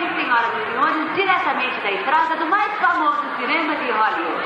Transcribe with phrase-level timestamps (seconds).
[0.00, 4.44] senhoras e senhores, diretamente da entrada do mais famoso cinema de Hollywood.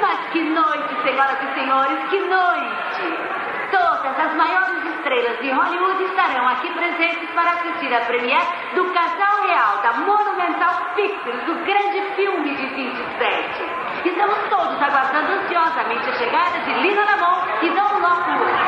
[0.00, 3.40] Mas que noite, senhoras e senhores, que noite!
[3.70, 9.42] Todas as maiores estrelas de Hollywood estarão aqui presentes para assistir a premiere do Casal
[9.46, 13.80] Real da Monumental Pictures, do grande filme de 27.
[14.04, 18.60] Estamos todos aguardando ansiosamente a chegada de Lina Lamont e Don Lockwood.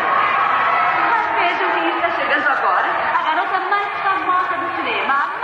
[1.11, 2.87] Mas vejam quem está chegando agora.
[3.19, 5.42] A garota mais famosa do cinema,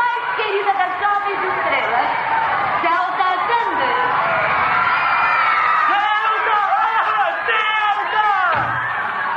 [0.49, 2.09] querida das jovens estrelas,
[2.81, 3.99] Zelda Zander.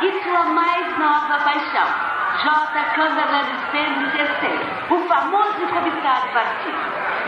[0.01, 1.87] E sua mais nova paixão,
[2.41, 2.49] J.
[2.95, 4.55] Cumberland Stanley III,
[4.89, 6.79] o famoso e cobiçado partido.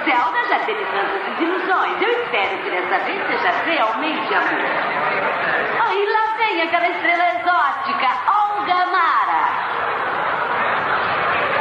[0.05, 2.01] Zelda já teve tantas desilusões.
[2.01, 4.65] Eu espero que dessa vez seja realmente amor.
[5.85, 9.43] Oh, e lá vem aquela estrela exótica, Olga Mara.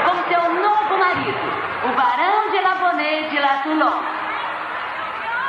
[0.05, 4.03] Com seu novo marido, o Barão de Labonnet de La Toulon.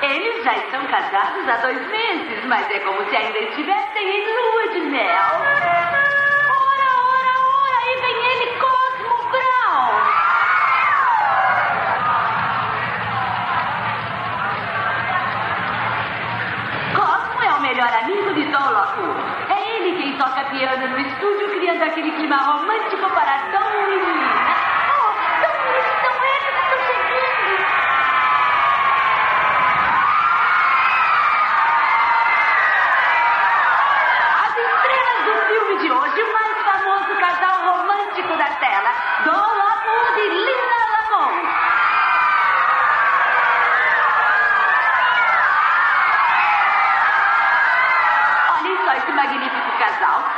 [0.02, 4.68] Eles já estão casados há dois meses, mas é como se ainda estivessem em lua
[4.74, 5.32] de mel.
[5.54, 9.92] Ora, ora, ora, aí vem ele, Cosmo Brown.
[16.96, 19.22] Cosmo é o melhor amigo de Lockwood.
[19.50, 23.73] É ele quem toca piano no estúdio, criando aquele clima romântico para Tom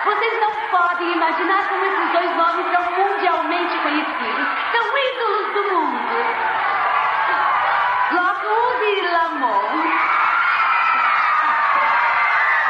[0.05, 4.47] Vocês não podem imaginar como esses dois nomes são mundialmente conhecidos.
[4.71, 6.15] São ídolos do mundo.
[8.11, 9.75] Lockwood e Lamont.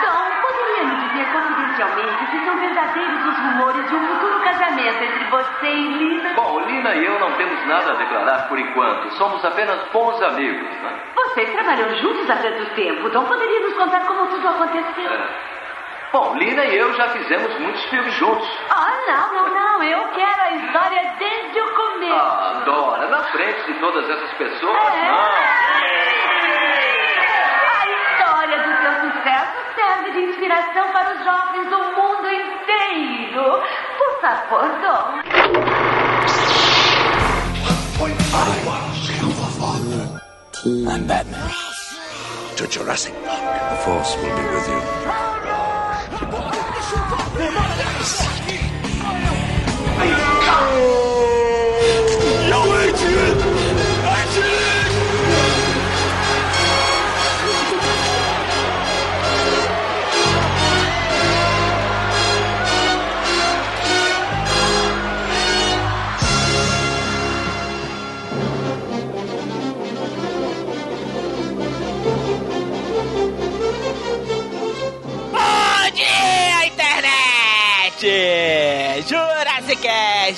[0.01, 5.23] Dom, poderia me dizer confidencialmente se são verdadeiros os rumores de um futuro casamento entre
[5.25, 6.33] você e Lina?
[6.35, 9.11] Bom, Lina e eu não temos nada a declarar por enquanto.
[9.15, 10.99] Somos apenas bons amigos, né?
[11.15, 13.09] Vocês trabalham juntos há tanto tempo.
[13.09, 15.11] Dom poderia nos contar como tudo aconteceu.
[15.11, 15.54] É.
[16.15, 18.47] Bom, Lina e eu já fizemos muitos filmes juntos.
[18.69, 19.83] Ah, não, não, não.
[19.83, 22.13] Eu quero a história desde o começo.
[22.15, 25.07] Ah, Dora, na frente de todas essas pessoas, É.
[25.11, 25.17] não.
[27.67, 33.61] A história do seu sucesso serve de inspiração para os jovens do mundo inteiro.
[33.97, 36.25] Por favor, Dom.
[40.87, 41.51] I'm Batman.
[42.55, 43.69] To Jurassic Park.
[43.69, 45.24] The Force will be with you.
[47.37, 47.65] Bom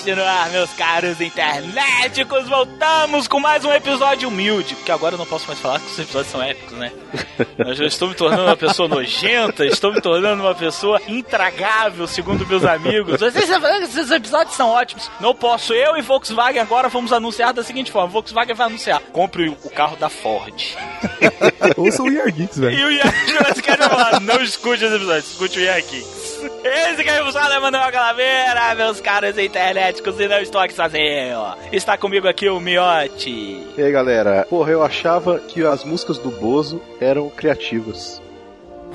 [0.07, 2.47] Cast no ar, meus caros internéticos!
[2.47, 5.99] Voltamos com mais um episódio humilde, porque agora eu não posso mais falar que os
[5.99, 6.93] episódios são épicos, né?
[7.57, 12.47] Eu já estou me tornando uma pessoa nojenta, estou me tornando uma pessoa intragável, segundo
[12.47, 13.21] meus amigos.
[13.21, 15.11] Esses, esses episódios são ótimos.
[15.19, 19.49] Não posso, eu e Volkswagen agora vamos anunciar da seguinte forma: Volkswagen vai anunciar, compre
[19.49, 20.55] o carro da Ford.
[21.75, 22.91] Ouça o Geeks, velho.
[22.91, 25.81] E o falar, não escute esse episódio, escute o Ian
[26.63, 31.55] Esse que é o Sala Manuel Calaveira, meus caros internéticos, e não estou aqui sozinho.
[31.71, 33.65] Está comigo aqui o Miote.
[33.77, 34.45] E aí, galera?
[34.49, 38.21] Porra, eu achava que as músicas do Bozo eram criativas.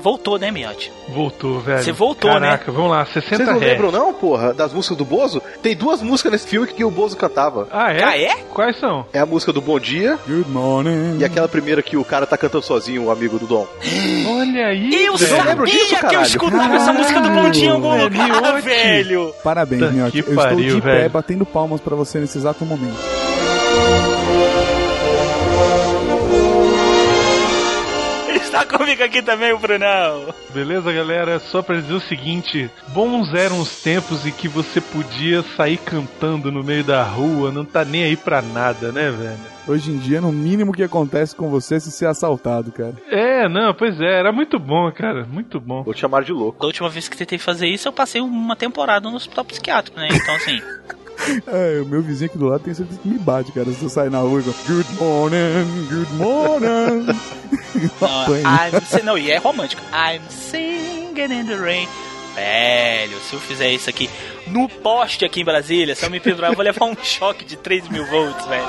[0.03, 0.91] Voltou, né, Miote?
[1.07, 1.81] Voltou, velho.
[1.81, 2.39] Você voltou, né?
[2.41, 3.71] Caraca, vamos lá, 60 Vocês não reais.
[3.79, 5.41] lembram, não, porra, das músicas do Bozo?
[5.61, 7.69] Tem duas músicas nesse filme que o Bozo cantava.
[7.71, 8.03] Ah, é?
[8.03, 8.35] Ah, é?
[8.53, 9.05] Quais são?
[9.13, 11.19] É a música do Bom Dia Good morning.
[11.19, 13.65] e aquela primeira que o cara tá cantando sozinho, o amigo do Dom.
[14.39, 15.37] Olha aí, Eu velho.
[15.37, 16.27] não lembro sabia disso, que eu caralho.
[16.27, 18.61] escutava essa música do Bondinho em algum Caralho, lugar, Miote.
[18.65, 19.33] velho.
[19.41, 20.17] Parabéns, Miotti.
[20.19, 21.09] Eu estou pariu, de pé velho.
[21.09, 22.97] batendo palmas pra você nesse exato momento.
[28.53, 30.31] Está comigo aqui também o Brunão.
[30.53, 31.39] Beleza, galera?
[31.39, 36.51] Só pra dizer o seguinte: bons eram os tempos em que você podia sair cantando
[36.51, 39.39] no meio da rua, não tá nem aí pra nada, né, velho?
[39.67, 42.93] Hoje em dia, no mínimo que acontece com você é se ser assaltado, cara.
[43.09, 45.81] É, não, pois é, era muito bom, cara, muito bom.
[45.81, 46.59] Vou te chamar de louco.
[46.59, 50.09] Da última vez que tentei fazer isso, eu passei uma temporada no hospital psiquiátrico, né?
[50.11, 50.61] Então, assim.
[51.47, 53.71] É, o meu vizinho aqui do lado tem certeza que me bate, cara.
[53.71, 57.05] Se eu sair na rua e go, Good morning, good morning.
[57.99, 58.35] Não.
[58.35, 59.81] I'm, não, e é romântico.
[59.91, 61.87] I'm singing in the rain.
[62.35, 64.09] Velho, se eu fizer isso aqui
[64.47, 67.55] no poste aqui em Brasília, se eu me pendurar, eu vou levar um choque de
[67.55, 68.63] 3 mil volts, velho.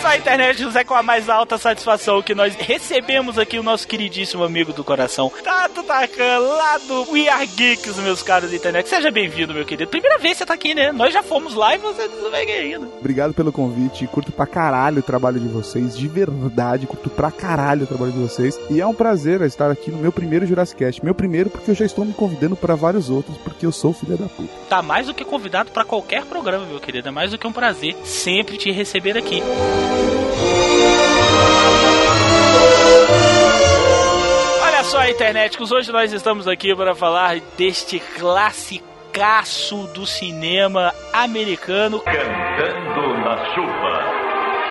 [0.00, 4.44] Só, internet, José, com a mais alta satisfação que nós recebemos aqui o nosso queridíssimo
[4.44, 8.88] amigo do coração, Tato Takan, lá do We Are Geeks, meus caros internet.
[8.88, 9.90] Seja bem-vindo, meu querido.
[9.90, 10.92] Primeira vez que você tá aqui, né?
[10.92, 12.86] Nós já fomos lá e você não vem ainda.
[13.00, 14.06] Obrigado pelo convite.
[14.06, 15.98] Curto pra caralho o trabalho de vocês.
[15.98, 18.58] De verdade, curto pra caralho o trabalho de vocês.
[18.70, 21.04] E é um prazer estar aqui no meu primeiro Jurassic Cast.
[21.04, 24.16] Meu primeiro porque eu já estou me convidando para vários outros, porque eu sou filha
[24.16, 24.48] da puta.
[24.68, 27.08] Tá mais do que convidado pra qualquer programa, meu querido.
[27.08, 29.42] É mais do que um prazer sempre te receber aqui.
[34.62, 43.18] Olha só, interneticos, hoje nós estamos aqui para falar deste classicaço do cinema americano Cantando
[43.18, 44.18] na chuva.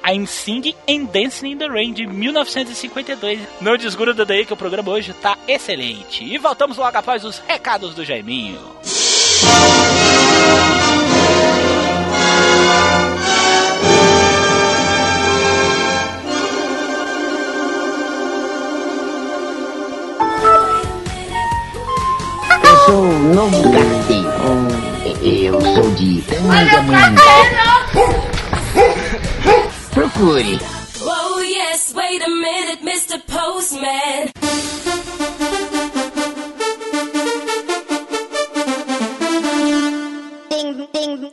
[0.09, 3.41] I'm Singing and Dancing in the Rain de 1952.
[3.59, 6.23] Não desgruda daí que o programa hoje tá excelente.
[6.23, 8.57] E voltamos logo após os recados do Jaiminho.
[22.88, 24.30] Sou o novo carteiro.
[25.22, 27.22] Eu sou de Tangamanga.
[29.92, 30.60] Procure.
[31.01, 33.19] Oh yes, wait a minute, Mr.
[33.28, 34.31] Postman.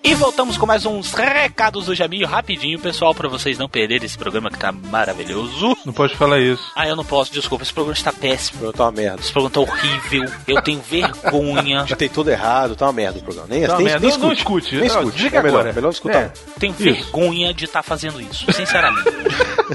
[0.03, 4.19] E voltamos com mais uns recados do Jaminho rapidinho, pessoal, pra vocês não perderem esse
[4.19, 5.77] programa que tá maravilhoso.
[5.85, 6.63] Não pode falar isso.
[6.77, 8.73] Ah, eu não posso, desculpa, esse programa está péssimo.
[8.73, 9.21] Tá uma merda.
[9.21, 10.25] Esse programa tá horrível.
[10.47, 11.87] Eu tenho vergonha.
[11.87, 13.49] Já tem tudo errado, tá uma merda o programa.
[13.49, 14.01] Nem, Tá nem, merda.
[14.07, 14.65] nem Não- não escute.
[14.67, 14.77] escute.
[14.81, 15.19] Nem Não, escute.
[15.19, 15.73] diga é melhor, agora.
[15.73, 16.23] melhor escutar.
[16.23, 16.33] É.
[16.59, 19.09] Tenho vergonha de estar fazendo isso, sinceramente.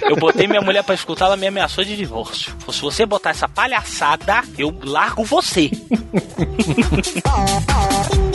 [0.04, 2.54] Eu botei minha mulher pra escutar, ela me ameaçou de divórcio.
[2.72, 5.72] Se você botar essa palhaçada, eu largo você.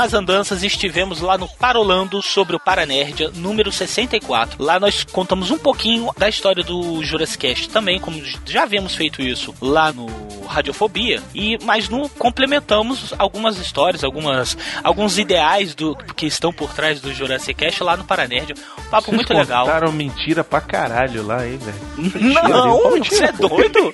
[0.00, 4.56] Nas andanças estivemos lá no Parolando sobre o Paranerdia número 64.
[4.58, 9.20] Lá nós contamos um pouquinho da história do Jurassic Cast também, como já havíamos feito
[9.20, 10.06] isso lá no
[10.50, 17.00] Radiofobia, e mas não complementamos algumas histórias, algumas alguns ideais do que estão por trás
[17.00, 18.54] do Jurassic Cast lá no Paranerdia.
[18.78, 19.66] Um papo Vocês muito legal.
[19.66, 22.20] contaram mentira pra caralho lá, hein, velho?
[22.20, 23.48] Não, mentira, você é pô.
[23.48, 23.92] doido?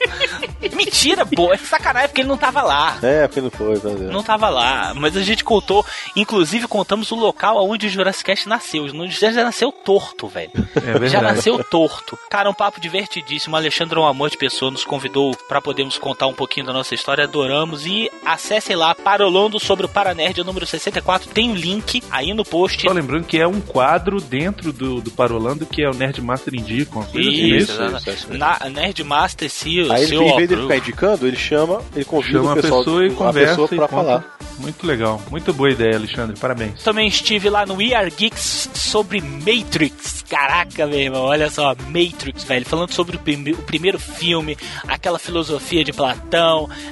[0.75, 2.99] Mentira, pô, é sacanagem porque ele não tava lá.
[3.03, 3.89] É, porque não foi, tá?
[3.89, 8.49] Não tava lá, mas a gente contou, inclusive contamos o local onde o Jurassic Cast
[8.49, 8.85] nasceu.
[8.85, 10.51] O já já nasceu torto, velho.
[10.75, 11.09] É verdade.
[11.09, 12.19] Já nasceu torto.
[12.31, 13.55] Cara, um papo divertidíssimo.
[13.55, 16.73] O Alexandre é um amor de pessoa, nos convidou pra podermos contar um pouquinho da
[16.73, 17.25] nossa história.
[17.25, 17.87] Adoramos.
[17.87, 21.29] E acessem lá, Parolando sobre o Paranerd número 64.
[21.31, 22.83] Tem o link aí no post.
[22.83, 26.55] Só lembrando que é um quadro dentro do, do Parolando que é o Nerd Master
[26.55, 27.83] Indica, uma coisa assim, Isso, isso.
[27.83, 27.97] exato.
[27.97, 28.35] isso, isso.
[28.35, 30.75] Na Nerdmaster, se o Aí ele, seu em vez dele approve.
[30.75, 33.69] ficar indicando, ele chama, ele convida Chama o a pessoal, pessoa e a conversa pessoa
[33.73, 34.05] e pra conta.
[34.05, 34.37] falar.
[34.59, 35.21] Muito legal.
[35.31, 36.39] Muito boa ideia, Alexandre.
[36.41, 36.83] Parabéns.
[36.83, 40.25] Também estive lá no We Are Geeks sobre Matrix.
[40.29, 42.65] Caraca, meu irmão, olha só, Matrix, velho.
[42.65, 44.57] Falando sobre o, prime- o primeiro filme,
[44.89, 46.36] aquela filosofia de Platão,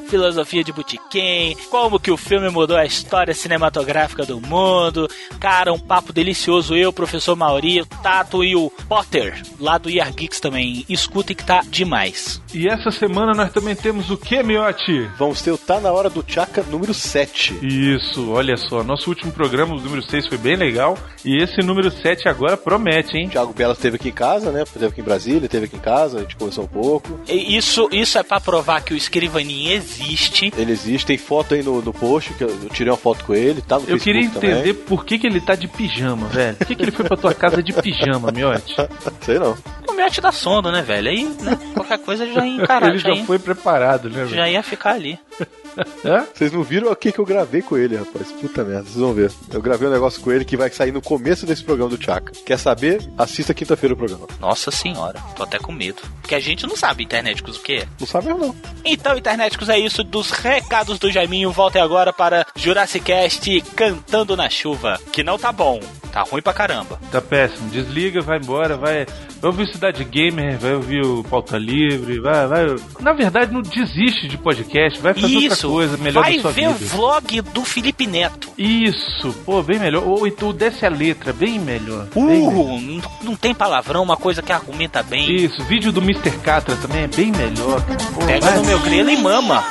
[0.08, 5.08] filosofia de Boutiquim, como que o filme mudou a história cinematográfica do mundo.
[5.40, 6.74] Cara, um papo delicioso.
[6.74, 10.84] Eu, professor Mauri, o Tato e o Potter, lá do Are Geeks também.
[10.88, 12.40] Escutem que tá demais.
[12.52, 15.08] E essa semana nós também temos o que, Miotti?
[15.18, 17.58] Vamos ter o Tá Na Hora do Tchaka número 7.
[17.62, 18.82] Isso, olha só.
[18.82, 20.96] Nosso último programa, o número 6, foi bem legal.
[21.24, 23.26] E esse número 7 agora promete, hein?
[23.26, 24.62] O Thiago Bela esteve aqui em casa, né?
[24.62, 27.20] Esteve aqui em Brasília, esteve aqui em casa, a gente conversou um pouco.
[27.26, 30.52] E Isso, isso é pra provar que o Escrivaninho existe.
[30.56, 33.34] Ele existe, tem foto aí no, no post, que eu, eu tirei uma foto com
[33.34, 36.56] ele, tá no Eu queria Facebook entender por que, que ele tá de pijama, velho.
[36.56, 38.44] Por que, que ele foi pra tua casa de pijama, também.
[39.22, 39.56] Sei não.
[39.88, 41.08] O miote da sonda, né, velho?
[41.08, 44.36] Aí, né, qualquer coisa já ia encarar, ele já, já ia, foi preparado, né, velho?
[44.36, 45.18] já ia ficar ali.
[46.04, 46.24] Hã?
[46.32, 48.30] Vocês não viram o que, que eu gravei com ele, rapaz.
[48.32, 49.32] Puta merda, vocês vão ver.
[49.52, 52.32] Eu gravei um negócio com ele que vai sair no começo desse programa do Tchaka.
[52.46, 53.02] Quer saber?
[53.18, 54.28] Assista quinta-feira o programa.
[54.40, 56.02] Nossa senhora, tô até com medo.
[56.20, 57.88] Porque a gente não sabe, interneticos, o que é.
[57.98, 58.56] Não sabe mesmo, não.
[58.84, 61.52] Então, interneticos, é isso dos recados do Jaiminho.
[61.52, 65.00] Voltem agora para Jurassic Cast Cantando na Chuva.
[65.12, 65.80] Que não tá bom.
[66.14, 67.00] Tá ruim pra caramba.
[67.11, 67.68] Tá péssimo.
[67.71, 69.04] Desliga, vai embora, vai.
[69.40, 72.66] Vai ouvir Cidade Gamer, vai ouvir o Pauta Livre, vai, vai.
[73.00, 76.52] Na verdade, não desiste de podcast, vai fazer Isso, outra coisa melhor vai da sua
[76.52, 76.85] ver vida.
[76.85, 78.49] o vlog do Felipe Neto.
[78.56, 80.06] Isso, pô, bem melhor.
[80.06, 82.06] Ou então desce a letra, bem melhor.
[82.14, 82.52] Bem melhor.
[82.52, 85.35] Uh, não, não tem palavrão, uma coisa que argumenta bem.
[85.35, 86.30] Isso, vídeo do Mr.
[86.38, 87.85] Catra também é bem melhor.
[88.14, 88.56] Pô, Pega vai.
[88.56, 89.64] no meu grelo e mama.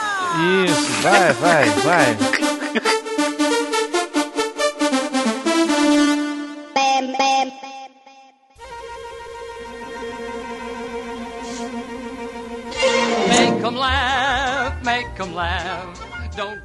[0.66, 2.18] Isso, vai, vai, vai.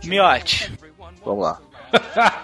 [0.05, 0.73] Miote.
[1.25, 1.59] Vamos lá.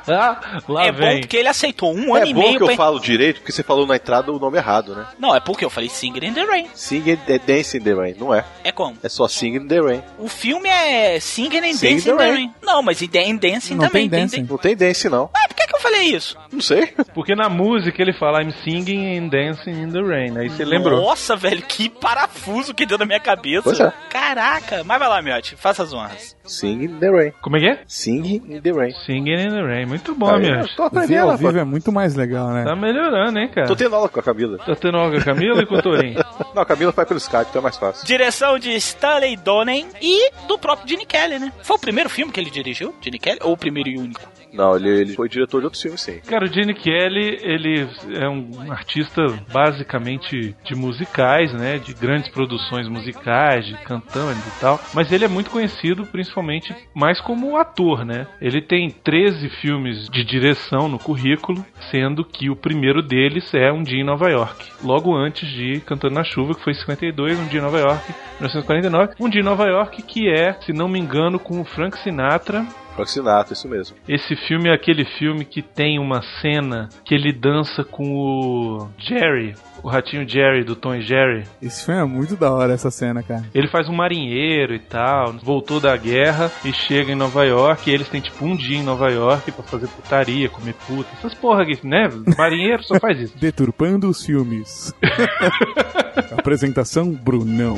[0.68, 1.20] Lá é bom vem.
[1.20, 2.76] porque ele aceitou um ano é e bom meio que eu pra...
[2.76, 5.06] falo direito, porque você falou na entrada o nome errado, né?
[5.18, 6.66] Não, é porque eu falei Singer in the Rain.
[6.74, 8.42] Sing and Dance in the Rain, não é.
[8.62, 8.96] É como?
[9.02, 10.02] É só Sing in the Rain.
[10.18, 12.34] O filme é Singer and Sing Dancing in in the the Rain.
[12.36, 12.54] Rain.
[12.62, 14.08] Não, mas em Dan- Dancing Não também.
[14.08, 14.46] tem dancing.
[14.48, 15.28] Não tem dance, não.
[15.34, 15.46] Ah,
[15.84, 16.36] falei isso?
[16.50, 16.94] Não sei.
[17.14, 20.36] Porque na música ele fala I'm singing and dancing in the rain.
[20.38, 21.00] Aí você lembrou.
[21.00, 23.62] Nossa, velho, que parafuso que deu na minha cabeça.
[23.62, 23.92] Pois é.
[24.08, 24.82] Caraca.
[24.84, 26.34] Mas vai lá, Miote, faça as honras.
[26.44, 27.32] Sing in the Rain.
[27.40, 27.80] Como é que é?
[27.86, 28.92] Sing in the Rain.
[29.06, 29.86] Singing in the rain.
[29.86, 32.64] Muito bom, eu tô aprendendo, ao vivo é muito mais legal, né?
[32.64, 33.66] Tá melhorando, hein, cara?
[33.66, 34.58] Tô tendo aula com a Camila.
[34.58, 36.20] Tá tendo aula com a Camila e com o Torinho?
[36.54, 38.06] Não, a Camila vai pelo Skype, então é mais fácil.
[38.06, 41.52] Direção de Stanley Donen e do próprio Gene Kelly, né?
[41.62, 43.38] Foi o primeiro filme que ele dirigiu, Gene Kelly?
[43.42, 44.20] Ou o primeiro e único?
[44.54, 46.20] Não, ele, ele foi diretor de outros filmes, sim.
[46.20, 51.78] Cara, o Gene Kelly, ele é um artista basicamente de musicais, né?
[51.78, 54.80] De grandes produções musicais, de cantando e tal.
[54.94, 58.26] Mas ele é muito conhecido principalmente mais como ator, né?
[58.40, 63.82] Ele tem 13 filmes de direção no currículo, sendo que o primeiro deles é Um
[63.82, 64.70] Dia em Nova York.
[64.82, 68.14] Logo antes de Cantando na Chuva, que foi em 52, Um Dia em Nova York,
[68.40, 69.14] 1949.
[69.18, 72.64] Um Dia em Nova York que é, se não me engano, com o Frank Sinatra
[72.94, 73.96] Frank Sinatra, isso mesmo.
[74.08, 79.54] esse filme é aquele filme que tem uma cena que ele dança com o Jerry,
[79.82, 81.44] o ratinho Jerry do Tom e Jerry.
[81.60, 83.44] Esse filme é muito da hora, essa cena, cara.
[83.54, 87.90] Ele faz um marinheiro e tal, voltou da guerra e chega em Nova York.
[87.90, 91.34] E eles têm tipo um dia em Nova York pra fazer putaria, comer puta, essas
[91.34, 92.08] porra aqui, né?
[92.38, 93.36] Marinheiro só faz isso.
[93.38, 94.94] Deturpando os filmes.
[96.38, 97.76] Apresentação Brunão.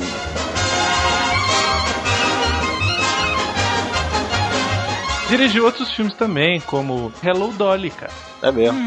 [5.37, 8.11] Dirigiu outros filmes também, como Hello Dolly, cara.
[8.43, 8.81] É mesmo.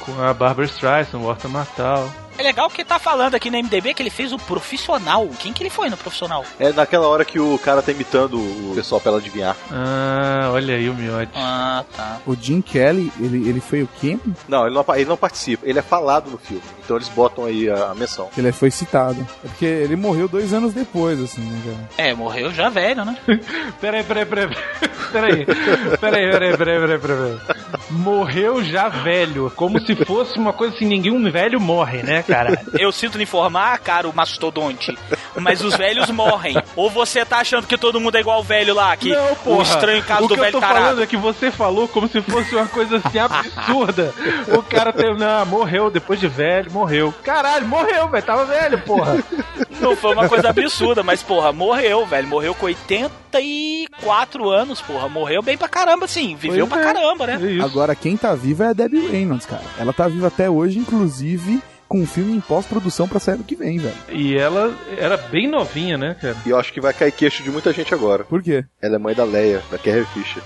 [0.00, 2.10] Com a Barbara Streisand, Walter Matthau.
[2.38, 5.28] É legal que tá falando aqui na MDB que ele fez o profissional.
[5.40, 6.44] Quem que ele foi no profissional?
[6.60, 9.56] É naquela hora que o cara tá imitando o pessoal pra ela adivinhar.
[9.72, 11.32] Ah, olha aí o miote.
[11.34, 12.18] Ah, tá.
[12.24, 14.16] O Jim Kelly, ele, ele foi o quê?
[14.48, 16.62] Não, ele não, ele não participa, ele é falado no filme.
[16.84, 18.30] Então eles botam aí a, a menção.
[18.38, 19.26] Ele foi citado.
[19.44, 21.60] É porque ele morreu dois anos depois, assim, né,
[21.96, 22.08] cara?
[22.08, 23.16] É, morreu já velho, né?
[23.80, 24.48] Peraí, peraí, peraí.
[25.12, 25.44] Peraí,
[26.00, 27.38] peraí, peraí, peraí, peraí, peraí.
[27.90, 29.50] Morreu já velho.
[29.56, 32.60] Como se fosse uma coisa assim, ninguém velho morre, né, cara?
[32.78, 34.96] Eu sinto lhe informar, caro mastodonte,
[35.36, 36.56] mas os velhos morrem.
[36.76, 39.36] Ou você tá achando que todo mundo é igual o velho lá, que Não, o
[39.36, 39.62] porra.
[39.62, 40.80] estranho caso o do que eu velho tô tarado.
[40.84, 44.14] falando é que você falou como se fosse uma coisa assim absurda.
[44.48, 47.12] O cara tem, não, morreu depois de velho, morreu.
[47.22, 49.18] Caralho, morreu, velho, tava velho, porra.
[49.80, 52.28] Não foi uma coisa absurda, mas, porra, morreu, velho.
[52.28, 52.68] Morreu com
[53.32, 55.08] 84 anos, porra.
[55.08, 56.36] Morreu bem pra caramba, sim.
[56.36, 56.94] Viveu Pois pra é.
[56.94, 57.58] caramba, né?
[57.58, 57.62] É.
[57.62, 59.62] Agora, quem tá viva é a Debbie Reynolds, cara.
[59.78, 63.56] Ela tá viva até hoje, inclusive com um filme em pós-produção pra sair ano que
[63.56, 63.94] vem, velho.
[64.10, 66.36] E ela era bem novinha, né, cara?
[66.44, 68.24] E eu acho que vai cair queixo de muita gente agora.
[68.24, 68.62] Por quê?
[68.82, 70.42] Ela é mãe da Leia, da Carrie Fisher.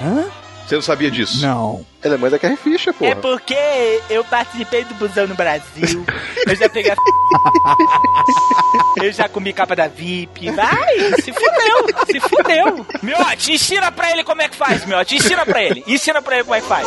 [0.00, 0.26] Hã?
[0.64, 1.42] Você não sabia disso?
[1.44, 1.84] Não.
[2.02, 3.10] Ela é mãe da Carrie Fisher, porra.
[3.10, 6.04] É porque eu participei do busão no Brasil.
[6.46, 6.96] Eu já peguei a...
[9.02, 10.50] Eu já comi capa da VIP.
[10.50, 12.86] Vai, se fudeu, se fudeu.
[13.02, 15.16] Miote, ensina pra ele como é que faz, Miote.
[15.16, 15.84] Ensina pra ele.
[15.86, 16.86] Ensina pra ele como é que faz.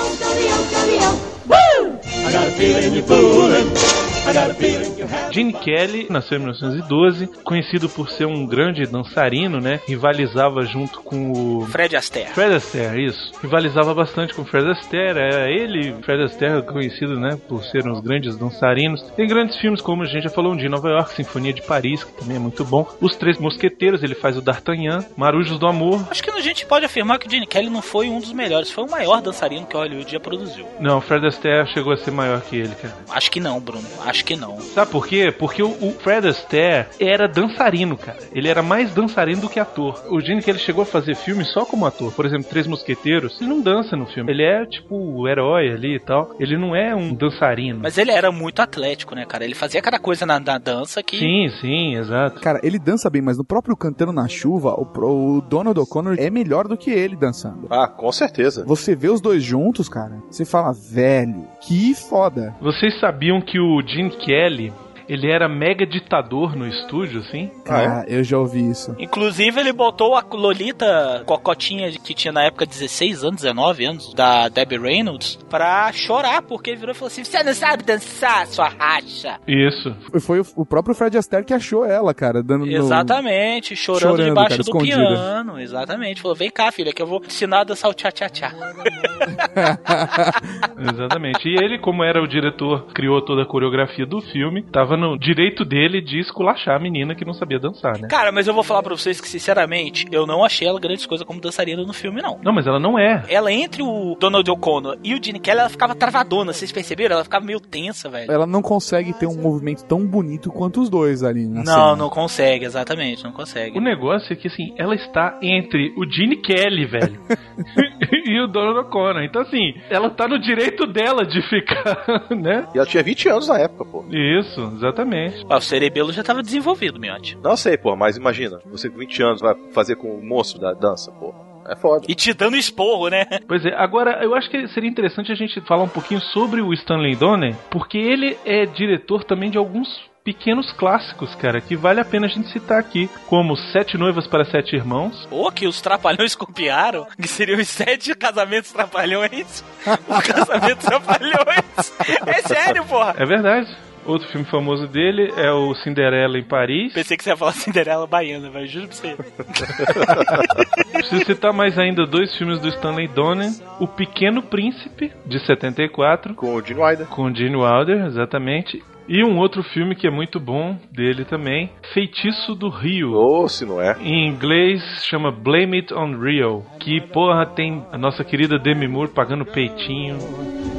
[5.32, 9.80] Gene Kelly nasceu em 1912, conhecido por ser um grande dançarino, né?
[9.86, 12.30] Rivalizava junto com o Fred Astaire.
[12.30, 13.32] Fred Astaire, isso.
[13.42, 15.03] Rivalizava bastante com o Fred Astaire.
[15.04, 19.02] Era ele, Fred Astaire, conhecido, né, por ser uns grandes dançarinos.
[19.16, 21.62] Tem grandes filmes, como a gente já falou, um dia em Nova York, Sinfonia de
[21.62, 22.88] Paris, que também é muito bom.
[23.02, 25.06] Os Três Mosqueteiros, ele faz o D'Artagnan.
[25.16, 26.06] Marujos do Amor.
[26.10, 28.72] Acho que a gente pode afirmar que o Gene Kelly não foi um dos melhores,
[28.72, 30.66] foi o maior dançarino que Hollywood já produziu.
[30.80, 32.96] Não, o Fred Astaire chegou a ser maior que ele, cara.
[33.10, 33.88] Acho que não, Bruno.
[34.06, 34.60] Acho que não.
[34.60, 35.32] Sabe por quê?
[35.32, 38.20] Porque o, o Fred Astaire era dançarino, cara.
[38.32, 40.04] Ele era mais dançarino do que ator.
[40.10, 42.12] O Gene ele chegou a fazer filme só como ator.
[42.14, 43.40] Por exemplo, Três Mosqueteiros.
[43.40, 44.32] Ele não dança no filme.
[44.32, 46.36] Ele é tipo o herói ali e tal.
[46.40, 47.80] Ele não é um dançarino.
[47.82, 49.44] Mas ele era muito atlético, né, cara?
[49.44, 51.18] Ele fazia cada coisa na, na dança que.
[51.18, 52.40] Sim, sim, exato.
[52.42, 56.16] Cara, ele dança bem, mas no próprio Cantando na Chuva, o, pro- o Donald O'Connor
[56.20, 57.68] é melhor do que ele dançando.
[57.70, 58.64] Ah, com certeza.
[58.66, 62.54] Você vê os dois juntos, cara, você fala, velho, que foda.
[62.62, 64.72] Vocês sabiam que o Gene Kelly,
[65.14, 67.50] ele era mega ditador no estúdio, assim?
[67.66, 68.96] Cara, eu já ouvi isso.
[69.00, 74.48] Inclusive, ele botou a Lolita Cocotinha, que tinha na época 16 anos, 19 anos, da
[74.50, 78.70] Debbie Reynolds, pra chorar, porque ele virou e falou assim: Você não sabe dançar, sua
[78.70, 79.40] racha.
[79.48, 79.96] Isso.
[80.22, 84.50] Foi o, próprio Fred Astaire que achou ela, cara, dando no- Exatamente, chorando, Chorando, debaixo
[84.50, 84.98] cara, do escondida.
[84.98, 85.60] piano.
[85.60, 86.22] Exatamente.
[86.22, 88.52] Falou: Vem cá, filha, que eu vou ensinar a dançar o tchá-tchá-tchá.
[90.78, 91.48] Exatamente.
[91.48, 95.64] E ele, como era o diretor, criou toda a coreografia do filme, tava no direito
[95.66, 98.08] dele de esculachar a menina que não sabia dançar, né?
[98.08, 101.26] Cara, mas eu vou falar pra vocês que, sinceramente, eu não achei ela grandes coisas
[101.26, 102.40] como dançarina no filme, não.
[102.44, 103.24] Não, mas ela não é.
[103.30, 107.16] Ela, entre o Donald O'Connor e o Gene Kelly, ela ficava travadona, vocês perceberam?
[107.16, 108.32] Ela ficava meio tensa, velho.
[108.32, 111.96] Ela não consegue ter um movimento tão bonito quanto os dois ali na Não, cena.
[111.96, 113.78] não consegue, exatamente, não consegue.
[113.78, 117.20] O negócio é que, assim, ela está entre o Gene Kelly, velho,
[118.26, 119.24] e o Donald O'Connor.
[119.24, 122.68] Então, assim, ela tá no direito dela de ficar, né?
[122.74, 124.06] E ela tinha 20 anos na época, pô.
[124.10, 125.46] Isso, exatamente.
[125.50, 127.38] Ah, o cerebelo já tava desenvolvido, Miotti.
[127.42, 130.74] Não sei, pô, mas imagina, você com 20 anos vai fazer com o monstro da
[130.74, 131.34] dança, pô.
[131.66, 132.06] É foda.
[132.10, 133.26] E te dando esporro, né?
[133.48, 136.74] Pois é, agora eu acho que seria interessante a gente falar um pouquinho sobre o
[136.74, 139.88] Stanley Donen, porque ele é diretor também de alguns
[140.24, 144.46] pequenos clássicos, cara, que vale a pena a gente citar aqui, como Sete Noivas para
[144.46, 145.28] Sete Irmãos.
[145.30, 149.64] Ou que os trapalhões copiaram, que seriam os sete casamentos trapalhões.
[150.08, 151.94] Os casamentos trapalhões.
[152.26, 153.16] É sério, porra.
[153.18, 153.70] É verdade.
[154.06, 156.92] Outro filme famoso dele é o Cinderela em Paris.
[156.92, 158.68] Pensei que você ia falar Cinderela Baiana, velho.
[158.68, 159.16] Juro pra você.
[160.92, 166.54] Preciso citar mais ainda dois filmes do Stanley Donen: O Pequeno Príncipe, de 74, Com
[166.54, 167.08] o Gene Wilder.
[167.08, 168.84] com o Gene Wilder, exatamente.
[169.08, 173.12] E um outro filme que é muito bom dele também, Feitiço do Rio.
[173.14, 173.98] Ou se não é.
[174.02, 176.64] Em inglês chama Blame It on Rio.
[176.80, 180.18] Que porra tem a nossa querida Demi Moore pagando peitinho.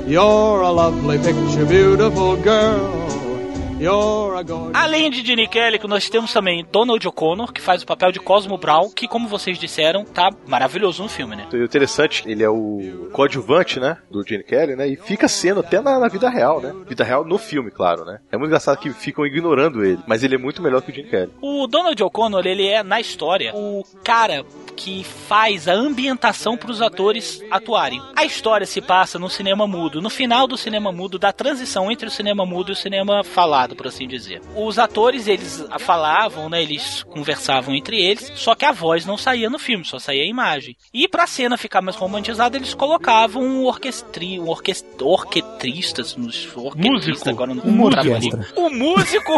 [0.07, 3.34] You're a lovely picture, beautiful girl.
[3.81, 4.75] You're a gorgeous.
[4.75, 8.57] Além de Gene Kelly, nós temos também Donald O'Connor, que faz o papel de Cosmo
[8.57, 11.47] Brown, que, como vocês disseram, tá maravilhoso no filme, né?
[11.52, 15.81] O interessante, ele é o coadjuvante, né, do Gene Kelly, né, e fica sendo até
[15.81, 18.19] na, na vida real, né, vida real no filme, claro, né.
[18.31, 21.09] É muito engraçado que ficam ignorando ele, mas ele é muito melhor que o Gene
[21.09, 21.33] Kelly.
[21.40, 24.45] O Donald O'Connor, ele é, na história, o cara
[24.76, 28.03] que faz a ambientação para os atores atuarem.
[28.16, 32.09] A história se passa no cinema mudo, no final do cinema mudo, da transição entre
[32.09, 34.42] o cinema mudo e o cinema falado, por assim dizer.
[34.57, 39.48] Os atores, eles falavam, né, eles conversavam entre eles, só que a voz não saía
[39.48, 40.77] no filme, só saía a imagem.
[40.92, 47.31] E pra cena ficar mais romantizada, eles colocavam um orquestri, um orquest, orquetristas, nos orquetrista,
[47.31, 48.48] agora não a orquestra.
[48.57, 49.33] Um músico,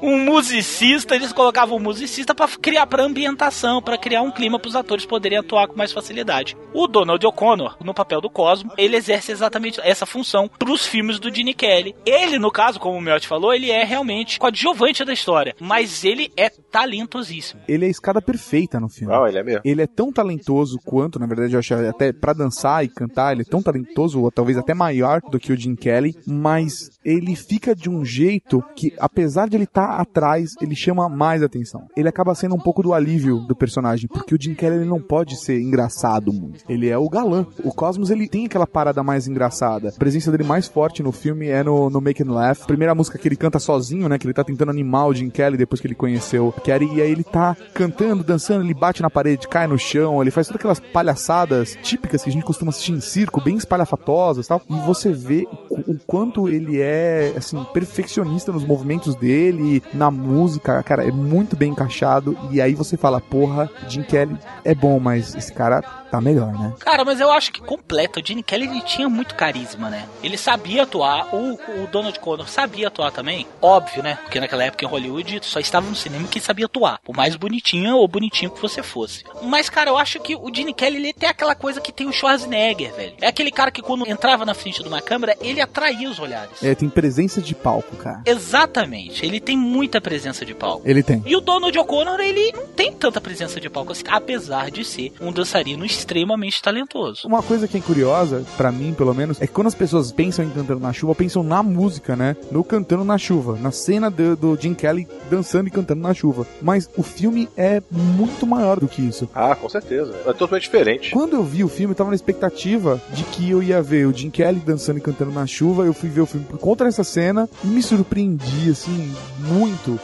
[0.00, 4.76] um musicista, eles colocavam um musicista pra criar pra ambientação, pra criar um clima pros
[4.76, 6.56] atores poderem atuar com mais facilidade.
[6.72, 11.34] O Donald O'Connor, no papel do Cosmo, ele exerce exatamente essa função pros filmes do
[11.34, 11.94] Gene Kelly.
[12.06, 16.30] Ele, no caso, como o Melt falou, ele é realmente coadjuvante da história, mas ele
[16.36, 17.60] é talentosíssimo.
[17.68, 19.12] Ele é a escada perfeita no filme.
[19.12, 19.62] Não, ele é mesmo.
[19.64, 23.42] Ele é tão talentoso quanto, na verdade, eu acho até pra dançar e cantar, ele
[23.42, 27.74] é tão talentoso, ou talvez até maior do que o Jim Kelly, mas ele fica
[27.74, 31.86] de um jeito que, apesar de ele estar atrás, ele chama mais atenção.
[31.96, 35.00] Ele acaba sendo um pouco do alívio do personagem, porque o Jim Kelly ele não
[35.00, 36.64] pode ser engraçado muito.
[36.68, 37.46] Ele é o galã.
[37.64, 39.88] O Cosmos ele tem aquela parada mais engraçada.
[39.88, 42.66] A presença dele mais forte no filme é no, no Make and Laugh.
[42.66, 44.18] Primeira música que ele canta sozinho, né?
[44.18, 46.96] Que ele tá tentando animar o Jim Kelly depois que ele conheceu Carrie.
[46.96, 50.46] E aí ele tá cantando, dançando, ele bate na parede, cai no chão, ele faz
[50.46, 54.60] todas aquelas palhaçadas típicas que a gente costuma assistir em circo, bem espalhafatosas e tal.
[54.68, 60.82] E você vê o, o quanto ele é, assim, perfeccionista nos movimentos dele, na música,
[60.82, 62.36] cara, é muito bem encaixado.
[62.50, 66.72] E aí você fala, porra, Jim Kelly é bom, mas esse cara tá melhor, né?
[66.80, 68.20] Cara, mas eu acho que completa.
[68.20, 70.06] O Gene Kelly ele tinha muito carisma, né?
[70.22, 71.34] Ele sabia atuar.
[71.34, 73.46] O, o Donald Connor sabia atuar também.
[73.60, 74.18] Óbvio, né?
[74.22, 77.00] Porque naquela época em Hollywood só estava no cinema quem sabia atuar.
[77.04, 79.24] Por mais bonitinha ou bonitinho que você fosse.
[79.42, 82.12] Mas, cara, eu acho que o Gene Kelly ele tem aquela coisa que tem o
[82.12, 83.14] Schwarzenegger, velho.
[83.20, 86.62] É aquele cara que quando entrava na frente de uma câmera, ele atraía os olhares.
[86.62, 88.22] É, tem presença de palco, cara.
[88.24, 89.24] Exatamente.
[89.24, 90.82] Ele tem muita presença de palco.
[90.84, 91.22] Ele tem.
[91.26, 95.12] E o Donald O'Connor, ele não tem tanta presença de palco assim, apesar de ser
[95.20, 97.26] um dançarino extremamente talentoso.
[97.26, 100.44] Uma coisa que é curiosa, pra mim pelo menos, é que quando as pessoas pensam
[100.44, 102.36] em Cantando na Chuva, pensam na música, né?
[102.50, 106.46] No Cantando na Chuva, na cena do, do Jim Kelly dançando e cantando na chuva.
[106.60, 109.28] Mas o filme é muito maior do que isso.
[109.34, 110.14] Ah, com certeza.
[110.26, 111.10] É totalmente diferente.
[111.10, 114.12] Quando eu vi o filme, eu tava na expectativa de que eu ia ver o
[114.12, 115.84] Jim Kelly dançando e cantando na chuva.
[115.84, 119.98] Eu fui ver o filme por conta dessa cena e me surpreendi, assim, muito.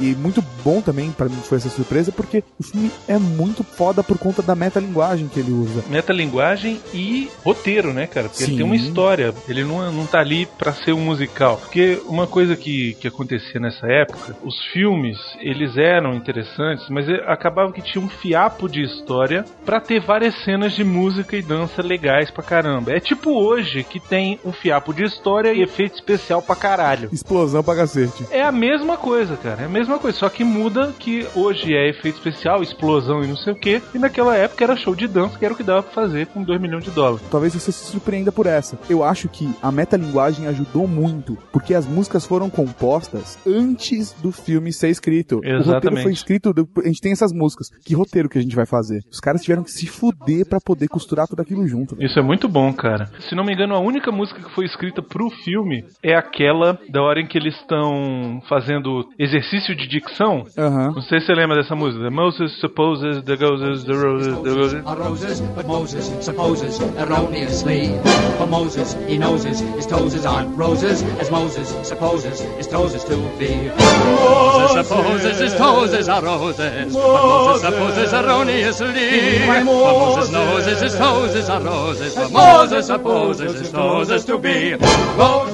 [0.00, 3.64] E, e muito bom também para mim foi essa surpresa, porque o filme é muito
[3.64, 5.84] foda por conta da metalinguagem que ele usa.
[5.88, 8.28] Metalinguagem e roteiro, né, cara?
[8.28, 8.50] Porque Sim.
[8.50, 9.34] ele tem uma história.
[9.48, 11.56] Ele não, não tá ali pra ser um musical.
[11.56, 17.72] Porque uma coisa que, que acontecia nessa época, os filmes, eles eram interessantes, mas acabava
[17.72, 22.30] que tinha um fiapo de história pra ter várias cenas de música e dança legais
[22.30, 22.92] pra caramba.
[22.92, 27.08] É tipo hoje que tem um fiapo de história e efeito especial pra caralho.
[27.12, 28.24] Explosão pra cacete.
[28.30, 29.62] É a mesma coisa, cara.
[29.62, 30.18] É a mesma coisa.
[30.18, 33.80] Só que muda que hoje é efeito especial, explosão e não sei o que.
[33.94, 36.42] E naquela época era show de dança, que era o que dava pra fazer com
[36.42, 37.26] 2 milhões de dólares.
[37.30, 38.78] Talvez você se surpreenda por essa.
[38.88, 44.72] Eu acho que a metalinguagem ajudou muito, porque as músicas foram compostas antes do filme
[44.72, 45.34] ser escrito.
[45.34, 46.02] O roteiro Exatamente.
[46.02, 47.68] foi escrito, do- a gente tem essas músicas.
[47.84, 49.00] Que roteiro que a gente vai fazer?
[49.10, 51.94] Os caras tiveram que se fuder pra poder costurar tudo aquilo junto.
[51.96, 52.06] velho.
[52.06, 53.06] Isso é muito bom, cara.
[53.28, 57.02] Se não me engano, a única música que foi escrita pro filme é aquela da
[57.02, 60.44] hora em que eles estão fazendo exercício de dicção.
[60.56, 62.02] Não sei se você lembra dessa música.
[62.04, 64.86] The Moses supposes, the goes, the roses, the roses.
[64.86, 67.90] Are roses, but Moses supposes erroneously.
[68.38, 73.16] For Moses, he knows his, his toes aren't roses, as Moses supposes his toes to
[73.38, 73.70] be.
[73.78, 79.38] Moses supposes his toes are roses, but Moses supposes erroneously.
[79.46, 84.76] For Moses knows his toes are roses, but Moses supposes his toes to be.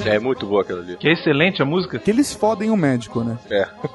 [0.05, 0.97] É muito boa aquela ali.
[0.97, 1.97] Que é excelente a música.
[1.99, 3.37] Que eles fodem o médico, né?
[3.49, 3.67] É.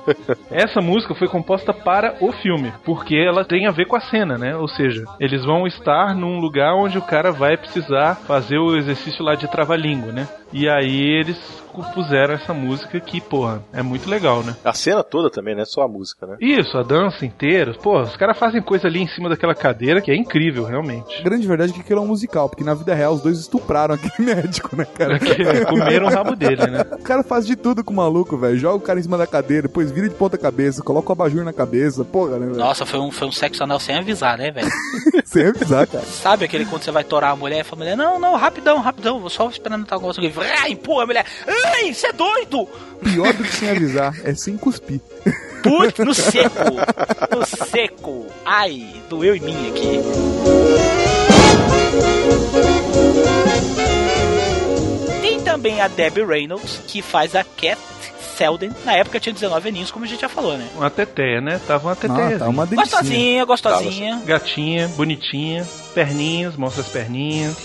[0.51, 4.37] Essa música foi composta para o filme, porque ela tem a ver com a cena,
[4.37, 4.57] né?
[4.57, 9.25] Ou seja, eles vão estar num lugar onde o cara vai precisar fazer o exercício
[9.25, 10.29] lá de trava-língua, né?
[10.53, 14.57] E aí eles compuseram essa música que, porra, é muito legal, né?
[14.65, 16.37] A cena toda também, não é só a música, né?
[16.41, 17.75] Isso, a dança inteira.
[17.75, 21.19] Pô, os caras fazem coisa ali em cima daquela cadeira que é incrível, realmente.
[21.19, 23.39] A grande verdade é que aquilo é um musical, porque na vida real os dois
[23.39, 25.19] estupraram aquele médico, né, cara?
[25.19, 26.81] Que comeram o rabo dele, né?
[26.93, 28.59] O cara faz de tudo com o maluco, velho.
[28.59, 31.45] Joga o cara em cima da cadeira, depois vira de ponta cabeça, coloca o abajur
[31.45, 32.59] na cabeça, porra, né, velho?
[32.59, 34.71] Nossa, foi um, foi um sexo anal sem avisar, né, velho?
[35.25, 36.05] Sem avisar, cara.
[36.05, 39.21] Sabe aquele quando você vai torar a mulher e fala, mulher, não, não, rapidão, rapidão,
[39.21, 40.35] vou só esperando tal negócio aqui.
[40.63, 41.27] Ai, empurra a mulher.
[41.65, 42.69] Ai, você é doido!
[43.03, 45.01] Pior do que sem avisar é sem cuspir.
[45.63, 46.59] Putz, no seco.
[47.37, 48.27] No seco.
[48.45, 50.01] Ai, doeu em mim aqui.
[55.21, 57.79] Tem também a Debbie Reynolds, que faz a Cat
[58.37, 58.71] Selden.
[58.85, 60.67] Na época tinha 19 aninhos, como a gente já falou, né?
[60.75, 61.61] Uma teteia, né?
[61.67, 62.37] Tava uma teteia.
[62.37, 62.99] Ah, tá uma delícia.
[62.99, 64.23] Gostosinha, gostosinha.
[64.25, 67.57] Gatinha, bonitinha, perninhas, mostra as perninhas.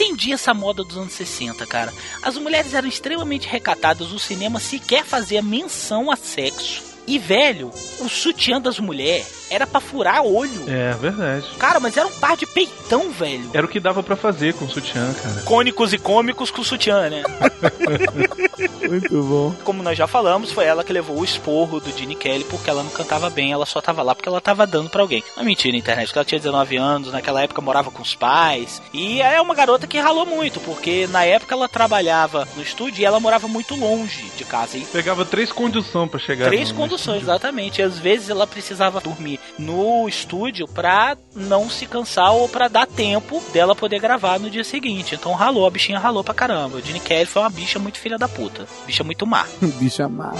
[0.00, 1.92] Entendi essa moda dos anos 60, cara.
[2.22, 6.82] As mulheres eram extremamente recatadas, o cinema sequer fazia menção a sexo.
[7.06, 10.64] E, velho, o sutiã das mulheres era pra furar olho.
[10.68, 11.46] É, verdade.
[11.58, 13.50] Cara, mas era um par de peitão, velho.
[13.52, 15.42] Era o que dava pra fazer com o sutiã, cara.
[15.42, 17.22] Cônicos e cômicos com sutiã, né?
[18.88, 19.54] Muito bom.
[19.64, 22.82] Como nós já falamos, foi ela que levou o esporro do Gene Kelly porque ela
[22.82, 25.22] não cantava bem, ela só tava lá porque ela tava dando pra alguém.
[25.36, 28.80] Não mentira, internet, porque ela tinha 19 anos, naquela época morava com os pais.
[28.92, 33.04] E é uma garota que ralou muito, porque na época ela trabalhava no estúdio e
[33.04, 34.76] ela morava muito longe de casa.
[34.76, 36.46] E Pegava três conduções pra chegar.
[36.46, 37.80] Três conduções, exatamente.
[37.80, 42.86] E às vezes ela precisava dormir no estúdio pra não se cansar ou pra dar
[42.86, 45.14] tempo dela poder gravar no dia seguinte.
[45.14, 46.78] Então ralou, a bichinha ralou pra caramba.
[46.78, 48.66] A Jenny Kelly foi uma bicha muito filha da puta.
[48.86, 49.46] Bicha muito má.
[49.78, 50.32] Bicha má.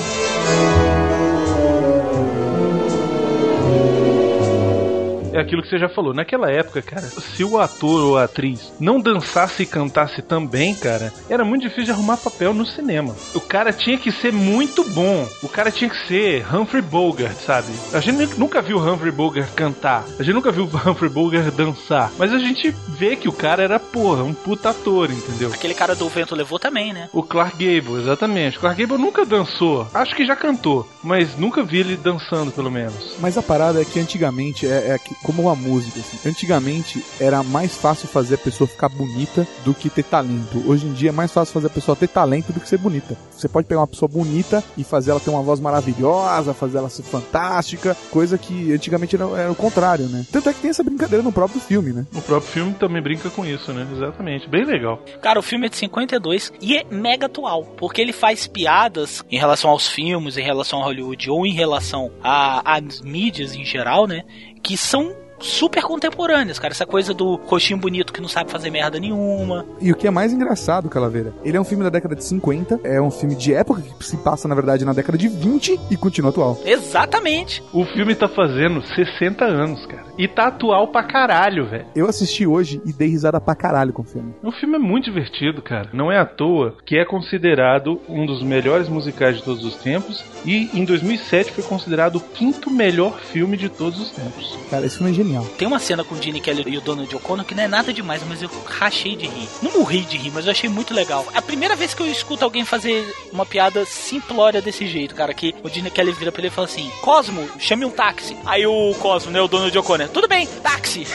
[5.32, 6.12] É aquilo que você já falou.
[6.12, 11.12] Naquela época, cara, se o ator ou a atriz não dançasse e cantasse também, cara,
[11.28, 13.14] era muito difícil de arrumar papel no cinema.
[13.34, 15.26] O cara tinha que ser muito bom.
[15.42, 17.68] O cara tinha que ser Humphrey Bogart, sabe?
[17.92, 20.04] A gente nunca viu Humphrey Bogart cantar.
[20.18, 22.10] A gente nunca viu Humphrey Bogart dançar.
[22.18, 25.52] Mas a gente vê que o cara era, porra, um puta ator, entendeu?
[25.52, 27.08] Aquele cara do vento levou também, né?
[27.12, 28.56] O Clark Gable, exatamente.
[28.56, 29.86] O Clark Gable nunca dançou.
[29.94, 33.14] Acho que já cantou, mas nunca vi ele dançando, pelo menos.
[33.20, 36.00] Mas a parada é que antigamente é, é que como uma música.
[36.00, 36.28] Assim.
[36.28, 40.62] Antigamente era mais fácil fazer a pessoa ficar bonita do que ter talento.
[40.66, 43.16] Hoje em dia é mais fácil fazer a pessoa ter talento do que ser bonita.
[43.36, 46.88] Você pode pegar uma pessoa bonita e fazer ela ter uma voz maravilhosa, fazer ela
[46.90, 50.24] ser fantástica, coisa que antigamente era, era o contrário, né?
[50.30, 52.06] Tanto é que tem essa brincadeira no próprio filme, né?
[52.14, 53.86] O próprio filme também brinca com isso, né?
[53.94, 54.48] Exatamente.
[54.48, 55.02] Bem legal.
[55.22, 59.38] Cara, o filme é de 52 e é mega atual, porque ele faz piadas em
[59.38, 64.06] relação aos filmes, em relação a Hollywood ou em relação a- às mídias em geral,
[64.06, 64.22] né?
[64.62, 66.72] Que são super contemporâneas, cara.
[66.72, 69.64] Essa coisa do roxinho bonito que não sabe fazer merda nenhuma.
[69.80, 72.80] E o que é mais engraçado, Calaveira, ele é um filme da década de 50,
[72.84, 75.96] é um filme de época que se passa, na verdade, na década de 20 e
[75.96, 76.60] continua atual.
[76.64, 77.62] Exatamente.
[77.72, 80.04] O filme tá fazendo 60 anos, cara.
[80.18, 81.86] E tá atual pra caralho, velho.
[81.94, 84.34] Eu assisti hoje e dei risada pra caralho com o filme.
[84.42, 85.88] O filme é muito divertido, cara.
[85.92, 90.22] Não é à toa que é considerado um dos melhores musicais de todos os tempos
[90.44, 94.58] e em 2007 foi considerado o quinto melhor filme de todos os tempos.
[94.70, 95.29] Cara, esse filme é genial.
[95.58, 97.92] Tem uma cena com o Gene Kelly e o Donald O'Connor que não é nada
[97.92, 99.48] demais, mas eu rachei de rir.
[99.62, 101.26] Não morri de rir, mas eu achei muito legal.
[101.34, 105.34] É a primeira vez que eu escuto alguém fazer uma piada simplória desse jeito, cara,
[105.34, 108.36] que o Gene Kelly vira pra ele e fala assim: Cosmo, chame um táxi.
[108.44, 111.06] Aí o Cosmo, né, o Donald O'Connor, tudo bem, táxi.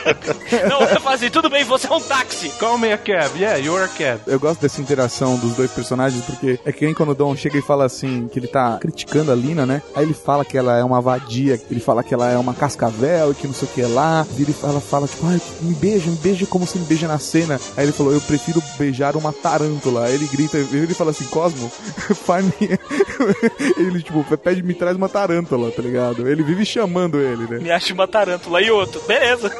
[0.68, 2.50] não, eu falo assim, tudo bem, você é um táxi.
[2.58, 4.20] Call me a cab, yeah, you're a cab.
[4.26, 7.58] Eu gosto dessa interação dos dois personagens, porque é que nem quando o Dom chega
[7.58, 9.82] e fala assim, que ele tá criticando a Lina, né?
[9.94, 13.32] Aí ele fala que ela é uma vadia, ele fala que ela é uma cascavel
[13.32, 14.22] e que não sei o que lá.
[14.22, 17.18] Vira e ela fala, tipo, ai, me beija, me beija como você me beija na
[17.18, 17.60] cena.
[17.76, 20.06] Aí ele falou, eu prefiro beijar uma tarântula.
[20.06, 21.70] Aí ele grita, ele fala assim, Cosmo,
[22.24, 22.78] faz minha...
[23.76, 26.28] ele, tipo, pede, me traz uma tarântula, tá ligado?
[26.28, 27.58] Ele vive chamando ele, né?
[27.58, 29.00] Me acha uma tarântula e outro.
[29.06, 29.50] Beleza.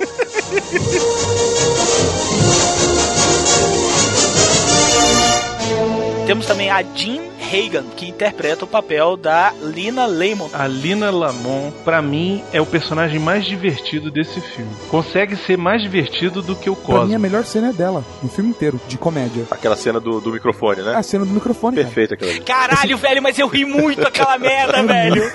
[6.26, 10.50] Temos também a Jean Hagan, que interpreta o papel da Lina Lamont.
[10.54, 14.70] A Lina Lamont, pra mim, é o personagem mais divertido desse filme.
[14.88, 17.18] Consegue ser mais divertido do que o Pra mim, a Cosmo.
[17.18, 19.46] melhor cena é dela, no filme inteiro, de comédia.
[19.50, 20.94] Aquela cena do, do microfone, né?
[20.94, 21.86] A cena do microfone, cara.
[21.88, 22.40] Perfeita aquela.
[22.44, 25.22] Caralho, velho, mas eu ri muito aquela merda, velho.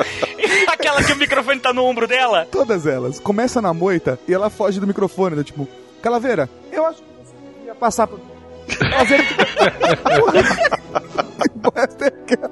[0.67, 2.47] Aquela que o microfone tá no ombro dela.
[2.51, 3.19] Todas elas.
[3.19, 5.43] Começa na moita e ela foge do microfone, né?
[5.43, 5.67] Tipo,
[6.01, 8.19] Calaveira, eu acho que você ia passar por.
[8.77, 9.23] Calaveira.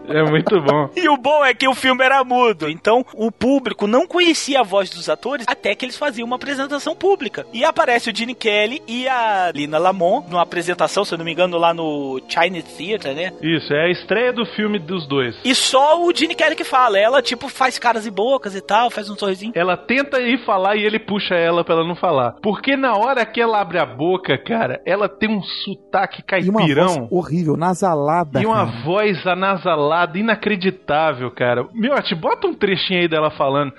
[0.07, 0.89] É muito bom.
[0.95, 4.63] E o bom é que o filme era mudo, então o público não conhecia a
[4.63, 7.45] voz dos atores até que eles faziam uma apresentação pública.
[7.53, 11.31] E aparece o Gene Kelly e a Lina Lamont numa apresentação, se eu não me
[11.31, 13.33] engano, lá no Chinese Theater, né?
[13.41, 15.35] Isso, é a estreia do filme dos dois.
[15.43, 16.97] E só o Gene Kelly que fala.
[16.99, 19.53] Ela, tipo, faz caras e bocas e tal, faz um sorrisinho.
[19.55, 22.35] Ela tenta ir falar e ele puxa ela pra ela não falar.
[22.41, 26.61] Porque na hora que ela abre a boca, cara, ela tem um sotaque E uma
[26.61, 27.07] voz caipirão.
[27.11, 28.41] horrível, nasalada.
[28.41, 28.72] E uma cara.
[28.83, 31.67] Voz anasalada, inacreditável, cara.
[31.73, 33.73] Meu, te bota um trechinho aí dela falando.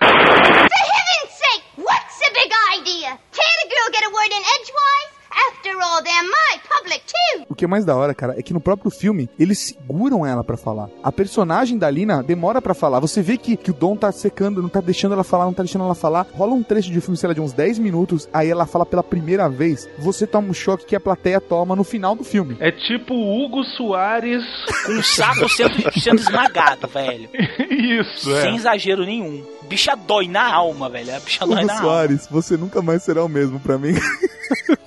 [7.55, 10.43] O que é mais da hora, cara, é que no próprio filme eles seguram ela
[10.43, 10.89] pra falar.
[11.05, 12.99] A personagem da Lina demora pra falar.
[12.99, 15.63] Você vê que, que o Dom tá secando, não tá deixando ela falar, não tá
[15.63, 16.27] deixando ela falar.
[16.33, 19.05] Rola um trecho de filme, sei lá, de uns 10 minutos, aí ela fala pela
[19.05, 19.89] primeira vez.
[20.01, 22.57] Você toma um choque que a plateia toma no final do filme.
[22.59, 24.43] É tipo o Hugo Soares.
[24.85, 27.29] Com o saco sendo, sendo esmagado, velho.
[27.71, 28.43] Isso, é.
[28.43, 29.45] Sem exagero nenhum.
[29.69, 31.15] Bicha dói na alma, velho.
[31.15, 31.85] A bicha dói Hugo na alma.
[31.85, 33.95] Soares, você nunca mais será o mesmo pra mim.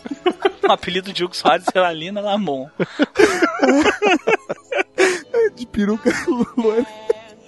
[0.64, 2.72] O apelido de Hugo Soares era Lina Lamont.
[5.56, 6.12] de peruca
[6.58, 6.86] loira.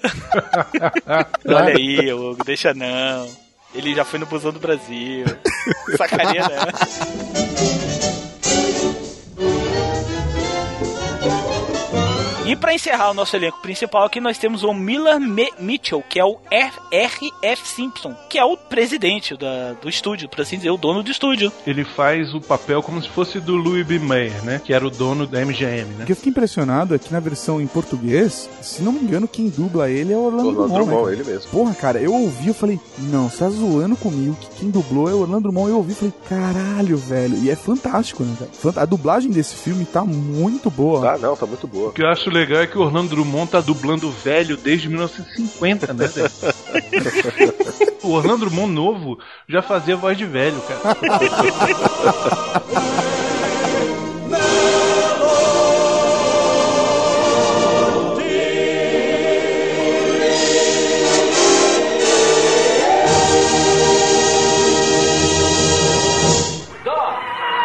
[1.46, 3.30] Olha aí, Hugo, deixa não.
[3.74, 5.26] Ele já foi no Busão do Brasil.
[5.98, 7.89] Sacaneia, né?
[12.50, 16.20] E pra encerrar o nosso elenco principal aqui, nós temos o Miller Me- Mitchell, que
[16.20, 17.68] é o F- R.F.
[17.68, 21.52] Simpson, que é o presidente da- do estúdio, por assim dizer, o dono do estúdio.
[21.68, 24.00] Ele faz o papel como se fosse do Louis B.
[24.00, 24.62] Mayer, né?
[24.64, 26.04] Que era o dono da MGM, né?
[26.04, 29.28] O que eu fiquei impressionado é que na versão em português, se não me engano,
[29.28, 30.86] quem dubla ele é o Orlando, Orlando Drummond.
[30.90, 31.36] Drummond, né, ele cara?
[31.36, 31.52] mesmo.
[31.52, 35.14] Porra, cara, eu ouvi, eu falei, não, você tá zoando comigo que quem dublou é
[35.14, 35.70] o Orlando Drummond.
[35.70, 37.38] Eu ouvi e falei, caralho, velho.
[37.44, 38.82] E é fantástico, né, cara?
[38.82, 41.14] A dublagem desse filme tá muito boa.
[41.14, 41.90] Ah, não, tá muito boa.
[41.90, 44.88] O que eu acho legal é que o Orlando Drummond tá dublando o velho desde
[44.88, 46.30] 1950, né, velho?
[48.02, 50.98] O Orlando Drummond novo já fazia voz de velho, cara.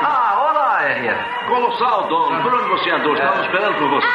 [0.03, 1.17] Ah, olá, Harriet.
[1.47, 2.43] Colossal, Dom.
[2.43, 3.15] Por onde você andou?
[3.15, 4.14] Estávamos esperando por você.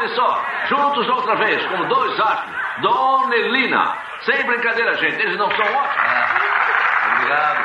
[0.00, 0.42] Olha só.
[0.66, 2.56] Juntos outra vez, como dois astros.
[2.80, 3.96] Dona Elina.
[4.22, 5.20] Sem brincadeira, gente.
[5.20, 6.40] Eles não são ótimos.
[7.12, 7.60] Obrigado.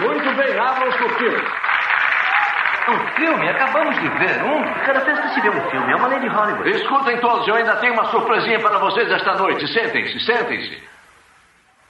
[0.00, 1.52] Muito bem, abram os cortinas.
[2.88, 3.48] Um filme?
[3.48, 4.74] Acabamos de ver um.
[4.84, 6.70] Cada vez que se vê um filme, é uma lei de Hollywood.
[6.70, 9.66] Escutem todos, eu ainda tenho uma surpresinha para vocês esta noite.
[9.72, 10.82] Sentem-se, sentem-se.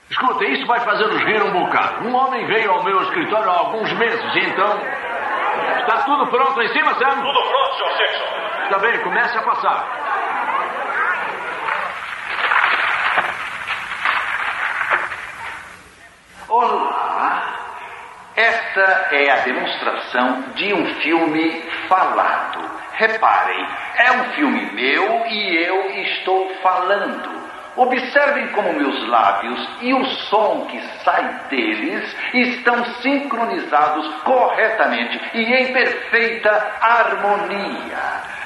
[0.09, 2.07] Escutem, isso vai fazer-nos rir um bocado.
[2.07, 4.79] Um homem veio ao meu escritório há alguns meses e então.
[5.79, 7.21] Está tudo pronto em cima, Sam?
[7.21, 7.97] Tudo pronto, Sr.
[7.97, 8.36] Simpson.
[8.67, 9.87] Está bem, comece a passar.
[16.49, 17.59] Olá!
[18.35, 22.59] Esta é a demonstração de um filme falado.
[22.95, 27.37] Reparem, é um filme meu e eu estou falando.
[27.77, 35.71] Observem como meus lábios e o som que sai deles estão sincronizados corretamente e em
[35.71, 38.36] perfeita harmonia.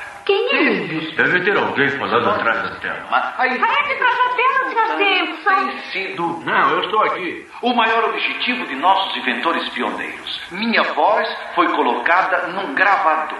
[0.49, 1.11] Quem é ele?
[1.15, 3.33] Deve ter alguém falando atrás da tela.
[3.37, 4.97] Aí, Parece atrás da tela, Sr.
[4.97, 5.55] Simpson.
[5.67, 7.47] tem sido Não, eu estou aqui.
[7.61, 10.41] o maior objetivo de nossos inventores pioneiros.
[10.51, 13.39] Minha voz foi colocada num gravador.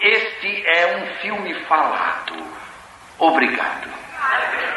[0.00, 2.34] Este é um filme falado.
[3.18, 3.88] Obrigado.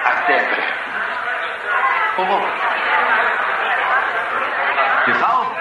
[0.03, 0.73] Até breve.
[2.17, 2.41] Oh,
[5.05, 5.55] Que tal?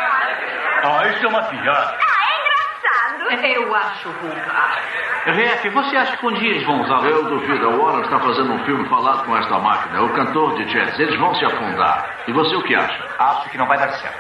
[0.85, 2.04] Ah, isso é uma piada.
[3.42, 4.79] Eu acho vulgar.
[5.27, 7.05] Ref, você acha que um dia eles vão usar?
[7.05, 7.66] Eu duvido.
[7.66, 9.99] A Warner está fazendo um filme falado com esta máquina.
[9.99, 10.99] É o cantor de jazz.
[10.99, 12.25] Eles vão se afundar.
[12.29, 13.05] E você o que acha?
[13.18, 14.18] Acho que não vai dar certo.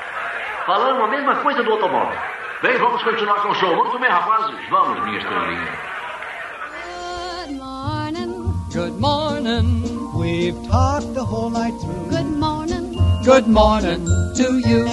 [0.66, 2.18] Falando a mesma coisa do automóvel.
[2.62, 3.76] Bem, vamos continuar com o show.
[3.76, 4.56] Muito bem, rapazes.
[4.70, 5.94] Vamos, minha estrelinha.
[8.72, 10.10] Good morning.
[10.14, 12.10] We've talked the whole night through.
[12.10, 12.98] Good morning.
[13.22, 14.84] Good morning to you.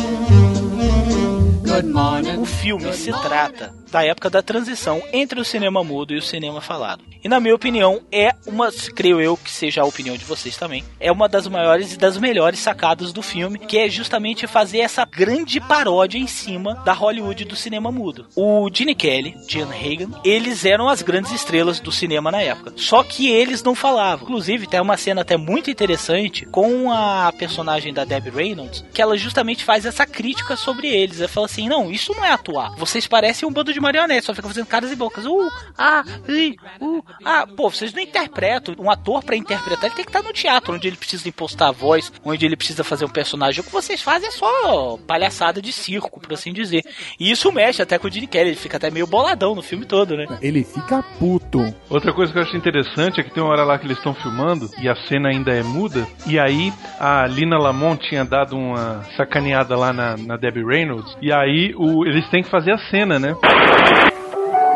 [1.64, 2.42] Good morning.
[2.42, 6.62] O filme se trata da época da transição entre o cinema mudo e o cinema
[6.62, 7.04] falado.
[7.24, 10.84] E na minha opinião, é uma, creio eu que seja a opinião de vocês também,
[11.00, 15.06] é uma das maiores e das melhores sacadas do filme, que é justamente fazer essa
[15.06, 18.26] grande paródia em cima da Hollywood do cinema mudo.
[18.36, 22.74] O Gene Kelly, Gene Hagen, eles eram as grandes estrelas do cinema na época.
[22.76, 24.24] Só que eles não falavam.
[24.24, 29.18] Inclusive, tem uma cena até muito interessante com a personagem da Debbie Reynolds, que ela
[29.18, 31.20] justamente faz essa crítica sobre eles.
[31.20, 32.76] Ela fala assim: não, isso não é atuar.
[32.78, 35.26] Vocês parecem um bando de marionetes, só ficam fazendo caras e bocas.
[35.26, 37.46] Uh, ah, ui, uh, ah.
[37.56, 38.76] Pô, vocês não interpretam.
[38.80, 41.72] Um ator pra interpretar, ele tem que estar no teatro, onde ele precisa impostar a
[41.72, 43.62] voz, onde ele precisa fazer um personagem.
[43.62, 46.84] O que vocês fazem é só palhaçada de circo, por assim dizer.
[47.20, 49.86] E isso mexe até com o Gene Kelly, ele fica até meio boladão no filme
[49.86, 50.26] todo, né?
[50.42, 51.74] Ele fica puto.
[51.90, 54.14] Outra coisa que eu acho interessante é que tem uma hora lá que eles estão
[54.14, 56.08] filmando e a cena ainda é muda.
[56.26, 61.16] E aí a Lina Lamont tinha dado uma sacaneada lá na, na Debbie Reynolds.
[61.22, 63.36] E aí o, eles têm que fazer a cena, né?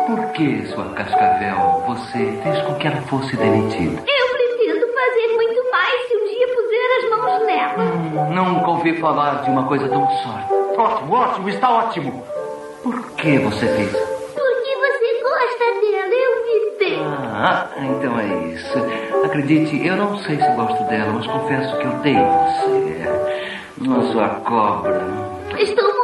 [0.06, 4.02] Por que, sua cascavel, você fez com que ela fosse demitida?
[4.06, 7.84] Eu pretendo fazer muito mais se um dia puser as mãos nela.
[8.30, 10.52] Nunca ouvi falar de uma coisa tão sorte.
[10.78, 12.24] Ótimo, ótimo, está ótimo.
[12.82, 13.90] Por que você fez?
[13.90, 17.00] Porque você gosta dela, eu vi bem.
[17.04, 18.78] Ah, então é isso.
[19.24, 22.96] Acredite, eu não sei se gosto dela, mas confesso que eu odeio você.
[23.78, 25.02] Não sua cobra.
[25.58, 25.95] Estou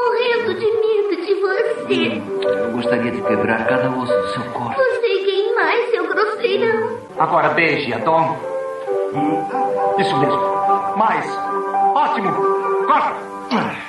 [2.92, 4.74] gostaria de quebrar cada osso do seu corpo.
[4.74, 6.98] Você quem mais, seu grosseirão?
[7.18, 8.36] Agora beije, Tom.
[9.98, 10.96] Isso mesmo.
[10.96, 11.26] Mais.
[11.94, 12.32] Ótimo.
[12.86, 13.81] Corta.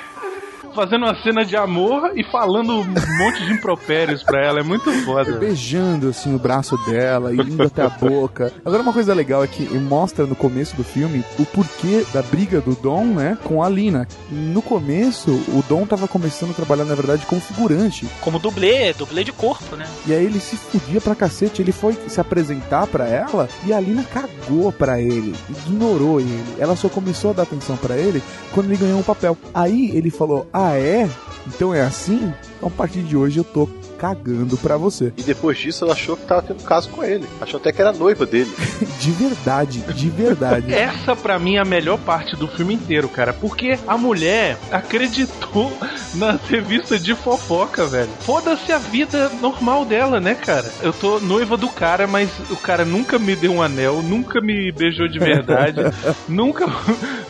[0.74, 4.60] Fazendo uma cena de amor e falando um monte de impropérios pra ela.
[4.60, 5.32] É muito foda.
[5.38, 8.52] Beijando assim o braço dela e indo até a boca.
[8.64, 12.60] Agora uma coisa legal é que mostra no começo do filme o porquê da briga
[12.60, 14.08] do Dom, né, com a Lina.
[14.30, 18.06] No começo, o Dom tava começando a trabalhar na verdade como figurante.
[18.20, 19.86] Como dublê, dublê de corpo, né?
[20.06, 23.80] E aí ele se fudia pra cacete, ele foi se apresentar pra ela e a
[23.80, 26.44] Lina cagou pra ele, ignorou ele.
[26.58, 29.36] Ela só começou a dar atenção pra ele quando ele ganhou um papel.
[29.52, 31.08] Aí ele falou: "Ah, é?
[31.46, 32.32] Então é assim?
[32.56, 33.68] Então a partir de hoje eu tô
[34.04, 37.26] cagando pra você." E depois disso ela achou que tava tendo caso com ele.
[37.40, 38.52] Achou até que era noiva dele.
[39.00, 40.72] De verdade, de verdade.
[40.72, 45.72] Essa pra mim é a melhor parte do filme inteiro, cara, porque a mulher acreditou
[46.14, 48.08] na revista de fofoca, velho.
[48.20, 50.70] Foda-se a vida normal dela, né, cara?
[50.82, 54.72] Eu tô noiva do cara, mas o cara nunca me deu um anel, nunca me
[54.72, 55.80] beijou de verdade,
[56.28, 56.66] nunca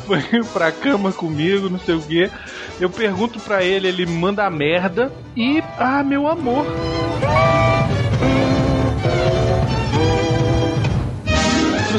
[0.07, 2.31] foi pra cama comigo, não sei o quê.
[2.81, 6.64] Eu pergunto pra ele, ele manda a merda e ah, meu amor.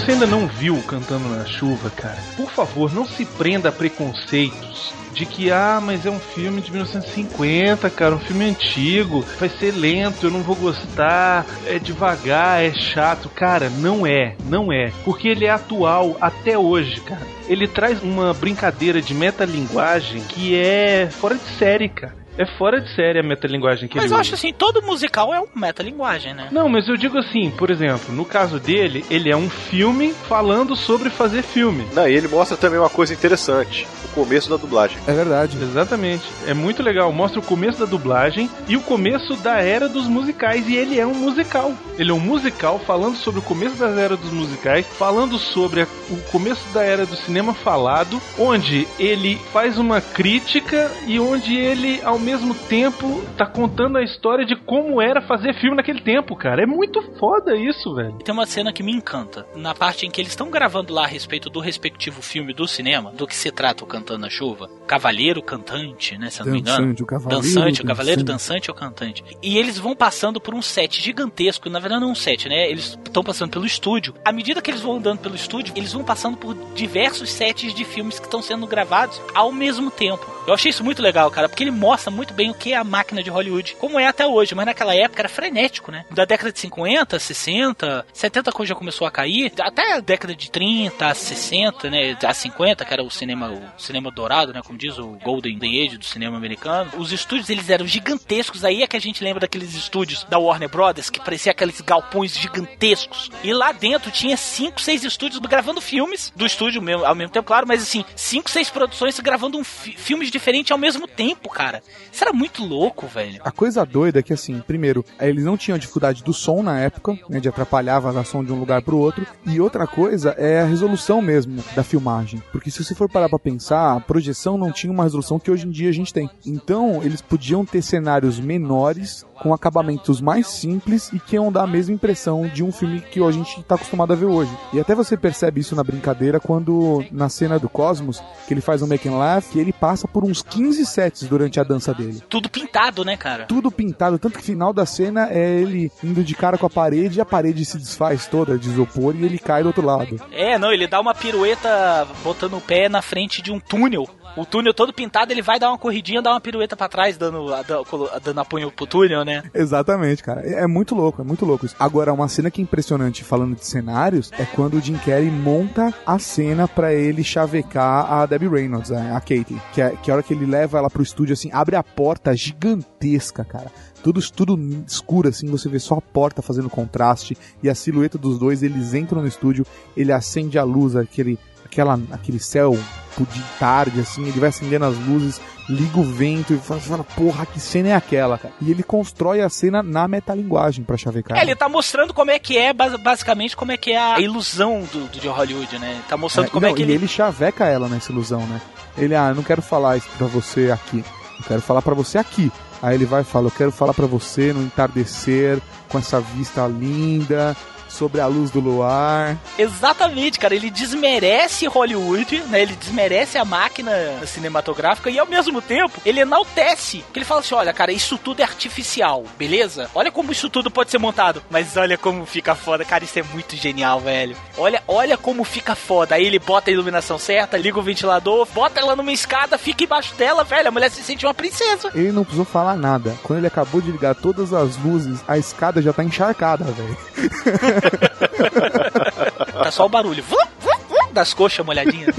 [0.06, 4.94] Você ainda não viu Cantando na Chuva, cara, por favor, não se prenda a preconceitos
[5.16, 9.72] de que, ah, mas é um filme de 1950, cara, um filme antigo, vai ser
[9.72, 13.30] lento, eu não vou gostar, é devagar, é chato.
[13.30, 14.92] Cara, não é, não é.
[15.06, 17.26] Porque ele é atual até hoje, cara.
[17.48, 22.25] Ele traz uma brincadeira de metalinguagem que é fora de série, cara.
[22.38, 24.22] É fora de série a metalinguagem que Mas ele eu usa.
[24.22, 26.50] acho assim, todo musical é uma metalinguagem, né?
[26.52, 30.76] Não, mas eu digo assim, por exemplo, no caso dele, ele é um filme falando
[30.76, 31.86] sobre fazer filme.
[31.94, 34.98] Não, e ele mostra também uma coisa interessante: o começo da dublagem.
[35.08, 35.58] É verdade.
[35.62, 36.24] Exatamente.
[36.46, 37.12] É muito legal.
[37.14, 40.68] Mostra o começo da dublagem e o começo da era dos musicais.
[40.68, 41.74] E ele é um musical.
[41.98, 45.88] Ele é um musical falando sobre o começo da era dos musicais, falando sobre a-
[46.10, 52.02] o começo da era do cinema falado, onde ele faz uma crítica e onde ele,
[52.04, 56.64] ao mesmo tempo, tá contando a história de como era fazer filme naquele tempo, cara.
[56.64, 58.14] É muito foda isso, velho.
[58.24, 59.46] Tem uma cena que me encanta.
[59.56, 63.12] Na parte em que eles estão gravando lá a respeito do respectivo filme do cinema,
[63.12, 64.70] do que se trata o Cantando na Chuva.
[64.88, 66.30] Cavaleiro cantante, né?
[66.30, 66.78] Se eu não me engano.
[66.78, 68.46] Dançante, o cavaleiro Dançante, o cavaleiro dançante.
[68.46, 69.24] dançante ou cantante.
[69.42, 71.70] E eles vão passando por um set gigantesco.
[71.70, 72.70] Na verdade, não é um set, né?
[72.70, 74.14] Eles estão passando pelo estúdio.
[74.24, 77.84] À medida que eles vão andando pelo estúdio, eles vão passando por diversos sets de
[77.86, 80.26] filmes que estão sendo gravados ao mesmo tempo.
[80.48, 82.84] Eu achei isso muito legal, cara, porque ele mostra muito bem o que é a
[82.84, 86.06] máquina de Hollywood, como é até hoje, mas naquela época era frenético, né?
[86.12, 90.36] Da década de 50, 60, 70 a coisa já começou a cair, até a década
[90.36, 94.78] de 30, 60, né, a 50, que era o cinema, o cinema dourado, né, como
[94.78, 96.92] diz o Golden Age do cinema americano.
[96.98, 100.70] Os estúdios eles eram gigantescos, aí é que a gente lembra daqueles estúdios da Warner
[100.70, 103.30] Brothers que parecia aqueles galpões gigantescos.
[103.44, 107.46] E lá dentro tinha cinco, seis estúdios gravando filmes do estúdio mesmo, ao mesmo tempo,
[107.48, 111.82] claro, mas assim, cinco, seis produções gravando um fi- filmes diferentes ao mesmo tempo, cara.
[112.12, 113.42] Isso era muito louco, velho.
[113.44, 117.18] A coisa doida é que, assim, primeiro, eles não tinham dificuldade do som na época,
[117.30, 119.26] né, de atrapalhar a vazão de um lugar pro outro.
[119.46, 122.42] E outra coisa é a resolução mesmo da filmagem.
[122.52, 125.68] Porque se você for parar pra pensar, a projeção não tinha uma resolução que hoje
[125.68, 126.30] em dia a gente tem.
[126.46, 131.68] Então, eles podiam ter cenários menores, com acabamentos mais simples e que iam dar a
[131.68, 134.52] mesma impressão de um filme que a gente tá acostumado a ver hoje.
[134.74, 138.82] E até você percebe isso na brincadeira quando, na cena do Cosmos, que ele faz
[138.82, 142.22] um make and laugh, que ele passa por uns 15 sets durante a dança dele
[142.30, 143.46] Tudo pintado, né, cara?
[143.46, 146.70] tudo pintado, tanto que o final da cena é ele indo de cara com a
[146.70, 150.20] parede e a parede se desfaz toda de isopor e ele cai do outro lado.
[150.32, 154.08] É, não, ele dá uma pirueta botando o pé na frente de um túnel.
[154.38, 157.46] O túnel todo pintado, ele vai dar uma corridinha, dar uma pirueta pra trás, dando,
[157.66, 159.44] dando, dando apoio pro túnel, né?
[159.54, 160.42] Exatamente, cara.
[160.46, 161.76] É é muito louco, é muito louco isso.
[161.80, 165.94] Agora, uma cena que é impressionante falando de cenários é quando o Jim Carrey monta
[166.06, 169.62] a cena pra ele chavecar a Debbie Reynolds, a a Katie.
[169.74, 171.84] Que é, que é a hora que ele leva ela pro estúdio, assim, abre a
[171.84, 173.72] porta gigantesca, cara.
[174.04, 178.38] Tudo, tudo escuro, assim, você vê só a porta fazendo contraste e a silhueta dos
[178.38, 179.66] dois, eles entram no estúdio,
[179.96, 182.78] ele acende a luz, aquele, aquela, aquele céu
[183.24, 185.40] de tarde, assim, ele vai acendendo as luzes,
[185.70, 188.54] liga o vento e fala, fala, porra, que cena é aquela, cara?
[188.62, 191.38] E ele constrói a cena na metalinguagem pra chavecar.
[191.38, 194.20] É, ele tá mostrando como é que é, bas- basicamente, como é que é a
[194.20, 196.02] ilusão do, do de Hollywood, né?
[196.10, 196.94] Tá mostrando É, como não, é que e ele...
[196.94, 198.60] ele chaveca ela nessa ilusão, né?
[198.98, 201.04] Ele, ah, eu não quero falar isso pra você aqui.
[201.40, 202.52] Eu quero falar pra você aqui.
[202.82, 205.60] Aí ele vai e fala, eu quero falar pra você no entardecer,
[205.90, 207.56] com essa vista linda,
[207.96, 209.38] sobre a luz do luar.
[209.58, 210.54] Exatamente, cara.
[210.54, 212.62] Ele desmerece Hollywood, né?
[212.62, 213.92] Ele desmerece a máquina
[214.26, 217.00] cinematográfica e ao mesmo tempo ele enaltece.
[217.00, 219.90] Porque ele fala assim: olha, cara, isso tudo é artificial, beleza?
[219.96, 221.42] Olha como isso tudo pode ser montado.
[221.50, 223.04] Mas olha como fica foda, cara.
[223.04, 224.36] Isso é muito genial, velho.
[224.58, 226.16] Olha, olha como fica foda.
[226.16, 230.14] Aí ele bota a iluminação certa, liga o ventilador, bota ela numa escada, fica embaixo
[230.16, 230.68] dela, velho.
[230.68, 231.92] A mulher se sente uma princesa.
[231.94, 233.16] Ele não precisou falar nada.
[233.24, 236.98] Quando ele acabou de ligar todas as luzes, a escada já tá encharcada, velho.
[239.64, 240.24] Tá só o barulho.
[240.24, 242.16] Vum, vum, vum, Das coxas molhadinhas.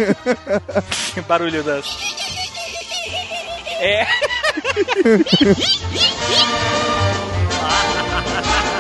[1.29, 1.87] barulho das.
[3.81, 4.07] É.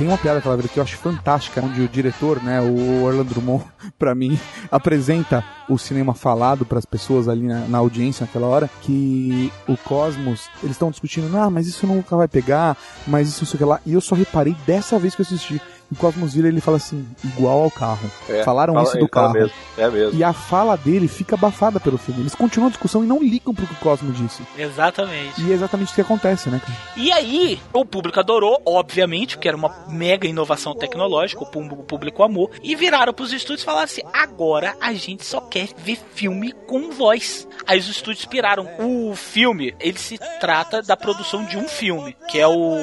[0.00, 3.66] Tem uma piada aquela que eu acho fantástica, onde o diretor, né, o Orlando Drummond,
[3.98, 4.40] pra mim,
[4.70, 10.48] apresenta o cinema falado pras pessoas ali na, na audiência naquela hora, que o Cosmos,
[10.62, 13.78] eles estão discutindo, ah, mas isso nunca vai pegar, mas isso sei lá.
[13.84, 15.60] E eu só reparei dessa vez que eu assisti,
[15.90, 18.10] O Cosmos vira e ele fala assim, igual ao carro.
[18.28, 19.32] É, Falaram fala- isso do carro.
[19.32, 20.18] mesmo, é mesmo.
[20.18, 22.20] E a fala dele fica abafada pelo filme.
[22.22, 24.42] Eles continuam a discussão e não ligam pro que o Cosmo disse.
[24.56, 25.40] Exatamente.
[25.42, 26.60] E é exatamente o que acontece, né?
[26.96, 31.46] E aí, o público adorou, obviamente, porque era uma mega inovação tecnológica, o
[31.84, 35.98] público amou, e viraram pros estúdios e falaram assim: agora a gente só quer ver
[36.14, 37.48] filme com voz.
[37.66, 38.68] Aí os estúdios piraram.
[38.78, 42.76] O filme, ele se trata da produção de um filme, que é o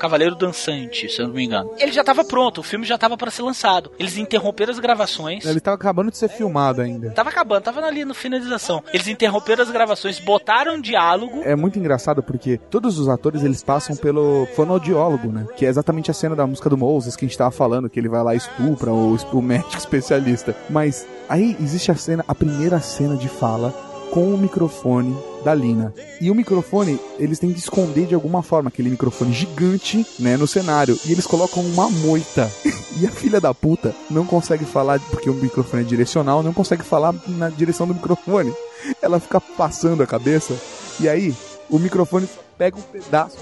[0.00, 1.70] Cavaleiro Dançante, se eu não me engano.
[1.78, 3.90] Ele já tava pronto, o filme já tava para ser lançado.
[3.98, 5.44] Eles interromperam as gravações.
[5.44, 7.10] Ele tava acabando de ser filmado ainda.
[7.10, 8.82] Tava acabando, tava ali no finalização.
[8.92, 11.42] Eles interromperam as gravações, botaram um diálogo.
[11.44, 15.46] É muito engraçado porque todos os atores eles passam pelo fonoaudiólogo, né?
[15.56, 17.98] Que é exatamente a cena da música do Moses que a gente tava falando, que
[17.98, 20.56] ele vai lá e estupra o, o médico especialista.
[20.68, 25.94] Mas aí existe a cena, a primeira cena de fala com o microfone da Lina.
[26.20, 30.46] E o microfone, eles têm de esconder de alguma forma aquele microfone gigante, né, no
[30.46, 30.98] cenário.
[31.06, 32.50] E eles colocam uma moita.
[33.00, 36.82] e a filha da puta não consegue falar, porque o microfone é direcional, não consegue
[36.82, 38.52] falar na direção do microfone.
[39.00, 40.54] Ela fica passando a cabeça.
[40.98, 41.34] E aí,
[41.68, 43.38] o microfone pega um pedaço,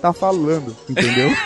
[0.00, 1.30] tá falando, entendeu?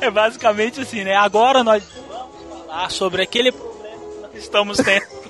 [0.00, 1.14] É basicamente assim, né?
[1.14, 5.21] Agora nós vamos falar sobre aquele problema que estamos tendo.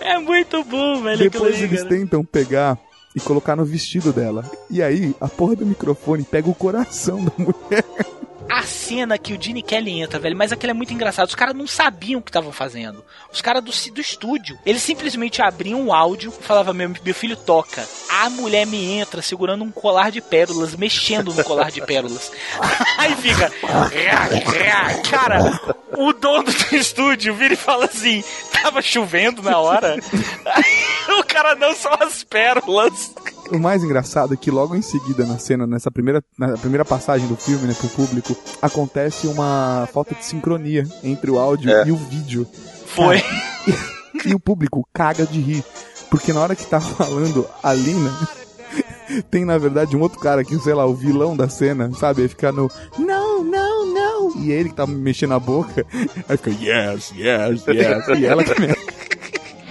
[0.00, 1.18] É muito bom, velho.
[1.18, 2.78] Depois eles tentam pegar
[3.14, 4.44] e colocar no vestido dela.
[4.70, 7.84] E aí, a porra do microfone pega o coração da mulher.
[8.48, 11.28] A cena que o Gene Kelly entra, velho, mas aquilo é muito engraçado.
[11.28, 13.04] Os caras não sabiam o que estavam fazendo.
[13.32, 14.58] Os caras do, do estúdio.
[14.64, 17.86] Eles simplesmente abriam um áudio e falavam: meu, meu filho toca.
[18.08, 22.32] A mulher me entra segurando um colar de pérolas, mexendo no colar de pérolas.
[22.98, 23.52] Aí fica.
[25.10, 25.60] Cara,
[25.96, 29.96] o dono do estúdio vira e fala assim: tava chovendo na hora.
[31.18, 33.12] O cara não são as pérolas.
[33.50, 37.26] O mais engraçado é que logo em seguida, na cena, nessa primeira, na primeira passagem
[37.26, 41.86] do filme, né, pro público, acontece uma falta de sincronia entre o áudio É.
[41.86, 42.46] e o vídeo.
[42.86, 43.22] Foi.
[44.24, 45.64] e o público caga de rir.
[46.10, 48.10] Porque na hora que tá falando a Lina,
[49.30, 52.22] tem na verdade um outro cara que, sei lá, o vilão da cena, sabe?
[52.22, 54.36] Aí fica no não, não, não.
[54.42, 55.86] E ele que tá mexendo a boca,
[56.28, 58.18] aí fica yes, yes, yes.
[58.18, 58.74] e ela também.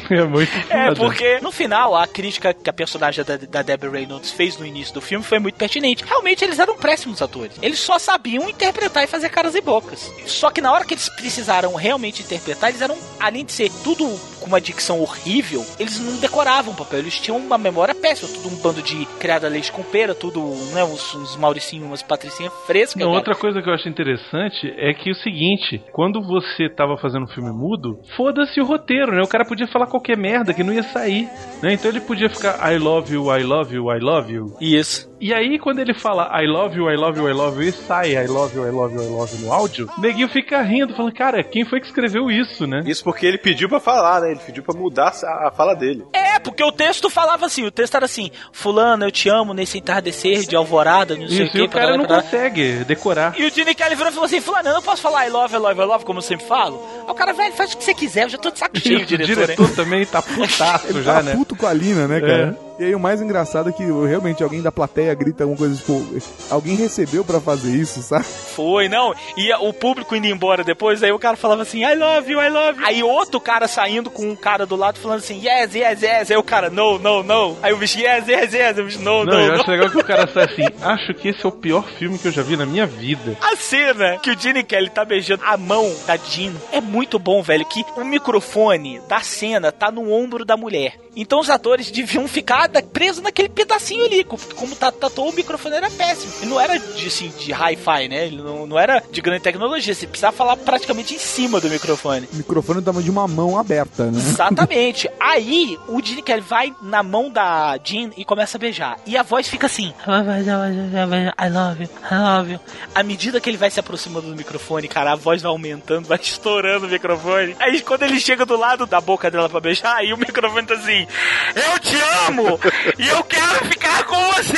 [0.17, 0.95] É muito É, foda.
[0.95, 4.93] porque no final, a crítica que a personagem da, da Debbie Reynolds fez no início
[4.93, 6.03] do filme foi muito pertinente.
[6.03, 7.53] Realmente, eles eram péssimos atores.
[7.61, 10.11] Eles só sabiam interpretar e fazer caras e bocas.
[10.25, 14.07] Só que na hora que eles precisaram realmente interpretar, eles eram, além de ser tudo
[14.47, 16.99] com uma dicção horrível, eles não decoravam o papel.
[16.99, 18.29] Eles tinham uma memória péssima.
[18.33, 20.39] Tudo um bando de criada leite com pera, tudo,
[20.73, 22.95] né, uns, uns mauricinhos, umas patricinhas frescas.
[22.95, 23.17] Não, cara.
[23.17, 27.27] outra coisa que eu acho interessante é que o seguinte, quando você tava fazendo um
[27.27, 29.21] filme mudo, foda-se o roteiro, né?
[29.21, 31.27] O cara podia falar qualquer merda que não ia sair,
[31.61, 31.73] né?
[31.73, 34.55] Então ele podia ficar I love you, I love you, I love you.
[34.61, 35.11] Isso.
[35.19, 37.71] E aí quando ele fala I love you, I love you, I love you e
[37.71, 40.61] sai I love you, I love you, I love you no áudio, o neguinho fica
[40.61, 42.81] rindo, falando, cara, quem foi que escreveu isso, né?
[42.85, 44.36] Isso porque ele pediu pra falar, né?
[44.37, 46.05] Ele pediu pra mudar a, a fala dele.
[46.13, 49.77] É, porque o texto falava assim, o texto era assim, fulano, eu te amo nesse
[49.77, 51.57] entardecer de alvorada, não sei o que.
[51.57, 53.33] e o cara não consegue decorar.
[53.37, 55.53] E o Gene Kelly virou e falou assim, fulano, eu não posso falar I love,
[55.53, 56.81] I love, I love, como eu sempre falo.
[57.05, 58.95] Aí o cara, velho, faz o que você quiser, eu já tô de saco cheio,
[58.97, 59.75] Isso, o diretor, diretor hein?
[59.75, 61.33] também tá putaço já, tá né?
[61.35, 62.66] puto com a Lina, né, cara?
[62.79, 66.03] E aí o mais engraçado é que realmente alguém da plateia grita alguma coisa, tipo,
[66.49, 68.23] alguém recebeu pra fazer isso, sabe?
[68.25, 69.15] Foi, não.
[69.35, 72.49] E o público indo embora depois, aí o cara falava assim, I love you, I
[72.49, 72.85] love you.
[72.85, 76.31] Aí outro cara saindo com um cara do lado falando assim, yes, yes, yes.
[76.31, 77.57] Aí o cara, no, no, no.
[77.63, 78.77] Aí o bicho, yes, yes, yes.
[78.77, 79.61] O bicho, no, Não, no, eu no.
[79.61, 82.27] acho legal que o cara sai assim, acho que esse é o pior filme que
[82.27, 83.37] eu já vi na minha vida.
[83.41, 87.41] A cena que o Gene Kelly tá beijando a mão da Jean é muito bom,
[87.41, 87.65] velho.
[87.65, 91.06] Que o microfone da cena tá no ombro da mulher.
[91.17, 94.23] Então os atores deviam ficar presos naquele pedacinho ali.
[94.23, 96.31] Como tá, tatuou, o microfone era péssimo.
[96.43, 98.27] E não era de, assim, de hi-fi, né?
[98.27, 99.95] Ele não, não era de grande tecnologia.
[99.95, 102.29] Você precisava falar praticamente em cima do microfone.
[102.31, 104.19] O microfone tava de uma mão aberta, né?
[104.19, 105.09] Exatamente.
[105.19, 108.99] Aí o Gene Kelly vai na mão da Jean e começa a beijar.
[109.05, 112.59] E a voz fica assim: I love you, I love you.
[112.93, 116.19] À medida que ele vai se aproximando do microfone, cara, a voz vai aumentando, vai
[116.21, 117.55] estourando o microfone.
[117.59, 120.75] Aí quando ele chega do lado da boca dela pra beijar, aí o microfone tá
[120.75, 121.06] assim:
[121.55, 121.95] Eu te
[122.27, 122.59] amo!
[122.97, 124.57] e eu quero ficar com você!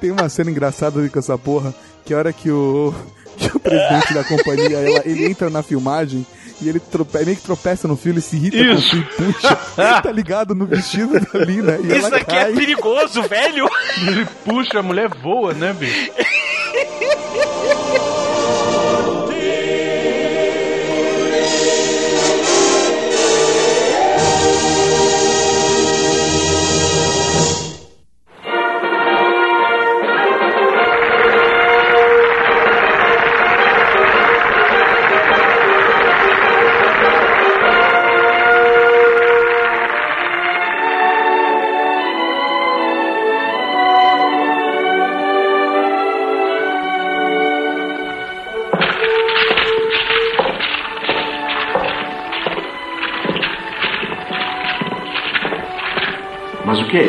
[0.00, 2.94] Tem uma cena engraçada ali com essa porra, que a hora que o,
[3.36, 6.26] que o presidente da companhia, ela- ele entra na filmagem
[6.60, 8.90] e ele trope, meio que tropeça no fio, ele se irrita Isso.
[8.90, 9.56] com o fio e puxa,
[10.02, 12.52] tá ligado no vestido da Lina, e Isso ela aqui é cai.
[12.52, 13.68] perigoso, velho!
[14.06, 16.10] Ele puxa, a mulher voa, né, bicho?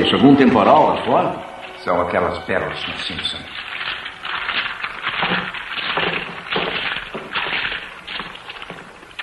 [0.08, 0.16] Isso?
[0.16, 1.36] Algum temporal lá fora?
[1.84, 3.38] São aquelas pérolas Simpson.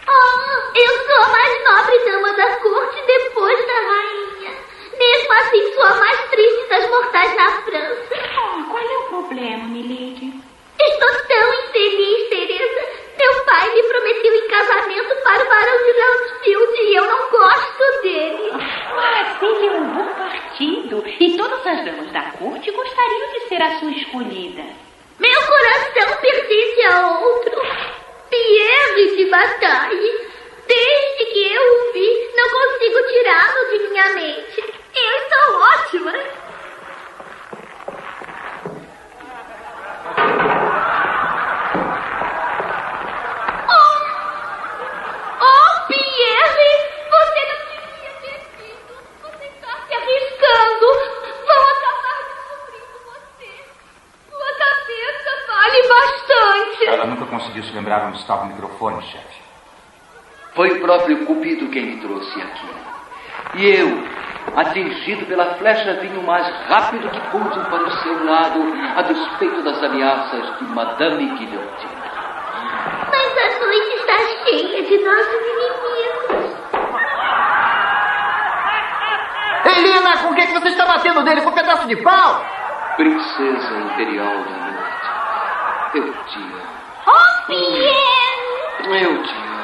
[0.06, 4.52] Oh, eu sou a mais nobre dama da corte depois da rainha.
[4.98, 8.14] Mesmo assim, sou a mais triste das mortais na França.
[8.38, 10.32] Oh, qual é o problema, Milady?
[10.78, 13.04] Estou tão infeliz, Teresa.
[13.18, 18.02] Meu pai me prometeu em casamento para o barão de Lansfield e eu não gosto
[18.02, 18.50] dele.
[18.96, 21.04] Ah, ele é um bom partido.
[21.20, 24.64] E todas as damas da corte gostariam de ser a sua escolhida.
[25.18, 27.62] Meu coração pertence a outro.
[28.30, 30.28] Pierre de Bataille.
[30.66, 34.60] Desde que eu o vi, não consigo tirá-lo de minha mente.
[34.94, 36.12] Eu estou ótima.
[43.66, 43.94] Oh!
[45.40, 46.70] Oh, Pierre!
[47.10, 48.94] Você não devia ter vindo.
[49.22, 50.88] Você está se arriscando.
[51.46, 53.50] Vão acabar descobrindo você.
[54.30, 56.80] Sua cabeça vale bastante.
[56.86, 59.42] Ela nunca conseguiu se lembrar onde estava o microfone, chefe.
[60.54, 62.68] Foi o próprio Cupido quem me trouxe aqui.
[63.56, 64.02] E eu,
[64.56, 68.60] atingido pela flecha, vim o mais rápido que pude para o seu lado,
[68.96, 72.04] a despeito das ameaças de Madame Guilhotina.
[73.10, 76.54] Mas a noite está cheia de nossos inimigos.
[79.66, 81.42] Helena, com o que, é que você está batendo nele?
[81.42, 82.44] Com um pedaço de pau?
[82.96, 86.83] Princesa Imperial da Noite, eu te amo.
[88.96, 89.54] Eu te amo.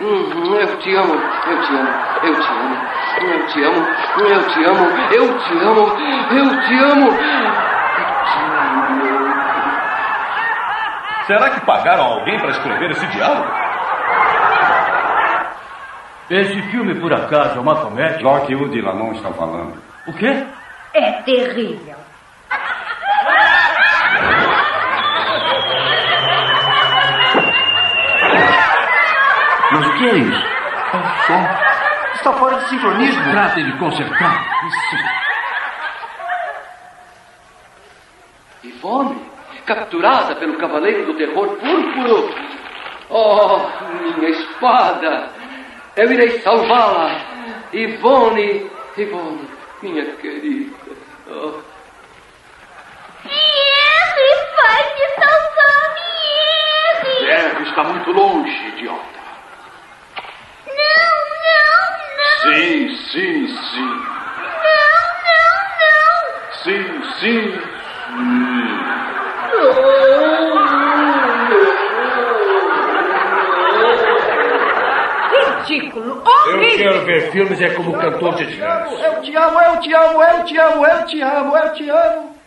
[0.00, 1.88] Hum, Eu te amo, eu te amo,
[2.22, 2.76] eu te amo,
[3.20, 3.86] eu te amo,
[4.22, 5.86] eu te amo, eu te amo,
[6.30, 7.18] eu te amo.
[11.26, 13.46] Será que pagaram alguém para escrever esse diálogo?
[16.30, 18.22] Esse filme, por acaso, é uma comédia?
[18.22, 19.74] Lockwood e Lanon estão falando.
[20.06, 20.46] O quê?
[20.94, 21.96] É terrível.
[29.70, 30.46] Mas o que é isso?
[30.92, 31.48] É um som.
[32.14, 33.30] Está fora de sincronismo.
[33.30, 34.44] Trate de consertar.
[38.64, 39.22] Ivone,
[39.66, 42.34] capturada pelo Cavaleiro do Terror Púrpuro.
[43.10, 43.60] Oh,
[44.16, 45.30] minha espada!
[45.96, 47.10] Eu irei salvá-la!
[47.72, 49.48] Ivone, Ivone,
[49.82, 50.76] minha querida.
[51.30, 51.60] Oh.
[53.22, 57.26] Pierre, vai me salvar, Pierre!
[57.26, 59.18] Deve estar muito longe, idiota.
[60.66, 61.14] Não,
[61.46, 61.80] não,
[62.18, 62.54] não!
[62.54, 63.88] Sim, sim, sim.
[64.64, 64.98] Não,
[66.62, 67.58] Sim, sim.
[75.32, 76.22] Ridículo!
[76.46, 76.78] Eu Horrível!
[76.78, 78.92] quero ver filmes é como cantor de jazz.
[79.00, 82.38] Eu te amo, eu te amo, eu te amo, eu te amo, eu te amo.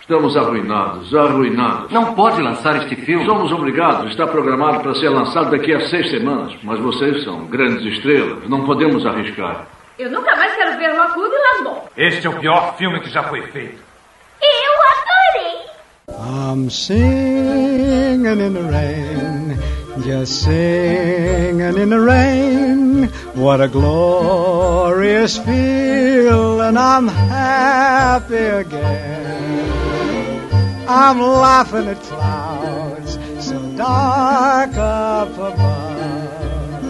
[0.00, 1.92] Estamos arruinados, arruinados.
[1.92, 3.24] Não pode lançar este filme.
[3.24, 4.10] Somos obrigados.
[4.10, 6.52] Está programado para ser lançado daqui a seis semanas.
[6.64, 8.48] Mas vocês são grandes estrelas.
[8.48, 9.68] Não podemos arriscar.
[9.96, 11.84] Eu nunca mais quero ver Lockwood e Landon.
[11.96, 13.80] Este é o pior filme que já foi feito.
[14.42, 16.52] Eu adorei!
[16.54, 19.56] I'm singing in the rain,
[20.04, 22.81] just singing in the rain.
[23.34, 29.72] What a glorious feeling, and I'm happy again.
[30.88, 36.84] I'm laughing at clouds so dark up above.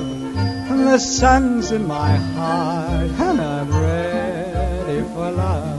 [0.70, 5.71] And the sun's in my heart, and I'm ready for love.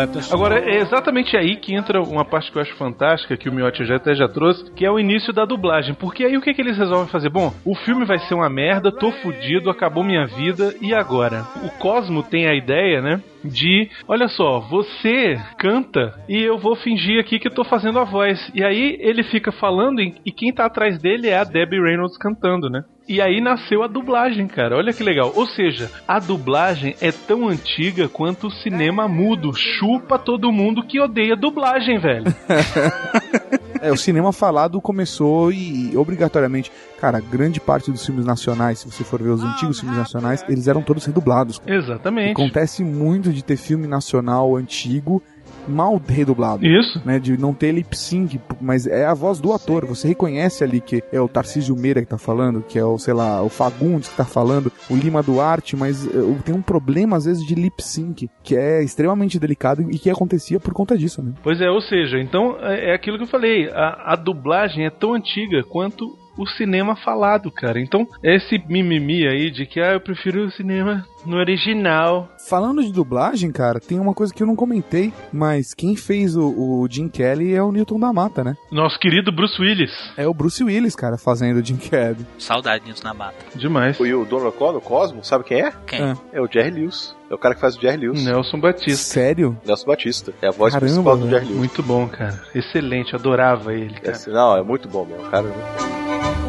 [0.00, 3.48] Let the Agora, é exatamente aí que entra uma parte que eu acho fantástica, que
[3.48, 5.94] o Miotti já até já trouxe, que é o início da dublagem.
[5.94, 7.28] Porque aí o que, que eles resolvem fazer?
[7.30, 11.46] Bom, o filme vai ser uma merda, tô fudido, acabou minha vida, e agora?
[11.62, 13.22] O Cosmo tem a ideia, né?
[13.42, 18.04] De, olha só, você canta e eu vou fingir aqui que eu tô fazendo a
[18.04, 18.50] voz.
[18.54, 22.18] E aí ele fica falando e e quem tá atrás dele é a Debbie Reynolds
[22.18, 22.84] cantando, né?
[23.10, 24.76] E aí nasceu a dublagem, cara.
[24.76, 25.32] Olha que legal.
[25.34, 29.52] Ou seja, a dublagem é tão antiga quanto o cinema mudo.
[29.52, 32.26] Chupa todo mundo que odeia dublagem, velho.
[33.82, 39.02] É, o cinema falado começou e, obrigatoriamente, cara, grande parte dos filmes nacionais, se você
[39.02, 41.62] for ver os antigos filmes nacionais, eles eram todos redublados.
[41.66, 42.32] Exatamente.
[42.32, 45.22] Acontece muito de ter filme nacional antigo
[45.70, 46.66] mal redublado.
[46.66, 47.00] Isso.
[47.04, 49.86] Né, de não ter lip sync, mas é a voz do ator.
[49.86, 53.14] Você reconhece ali que é o Tarcísio Meira que tá falando, que é o, sei
[53.14, 56.10] lá, o Fagundes que tá falando, o Lima Duarte, mas eh,
[56.44, 60.60] tem um problema às vezes de lip sync, que é extremamente delicado e que acontecia
[60.60, 61.32] por conta disso, né?
[61.42, 64.90] Pois é, ou seja, então é é aquilo que eu falei, a, a dublagem é
[64.90, 67.80] tão antiga quanto o cinema falado, cara.
[67.80, 72.28] Então, esse mimimi aí de que ah, eu prefiro o cinema no original.
[72.48, 76.48] Falando de dublagem, cara, tem uma coisa que eu não comentei, mas quem fez o,
[76.48, 78.56] o Jim Kelly é o Newton da Mata, né?
[78.70, 79.92] Nosso querido Bruce Willis.
[80.16, 82.26] É o Bruce Willis, cara, fazendo o Jim Kelly.
[82.38, 83.36] Saudade disso na mata.
[83.54, 83.98] Demais.
[84.00, 85.72] E o Don O'Connor, o Cosmo, sabe quem é?
[85.86, 86.00] Quem?
[86.02, 86.16] Ah.
[86.32, 87.14] É o Jerry Lewis.
[87.30, 88.24] É o cara que faz o Jerry Lewis.
[88.24, 88.96] Nelson Batista.
[89.12, 89.56] Sério?
[89.64, 90.32] Nelson Batista.
[90.40, 91.28] É a voz Caramba, principal do.
[91.28, 91.58] Jerry Lewis.
[91.58, 92.42] Muito bom, cara.
[92.54, 94.16] Excelente, adorava ele, cara.
[94.16, 95.46] Esse- não, é muito bom mesmo, cara.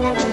[0.02, 0.31] Thank you.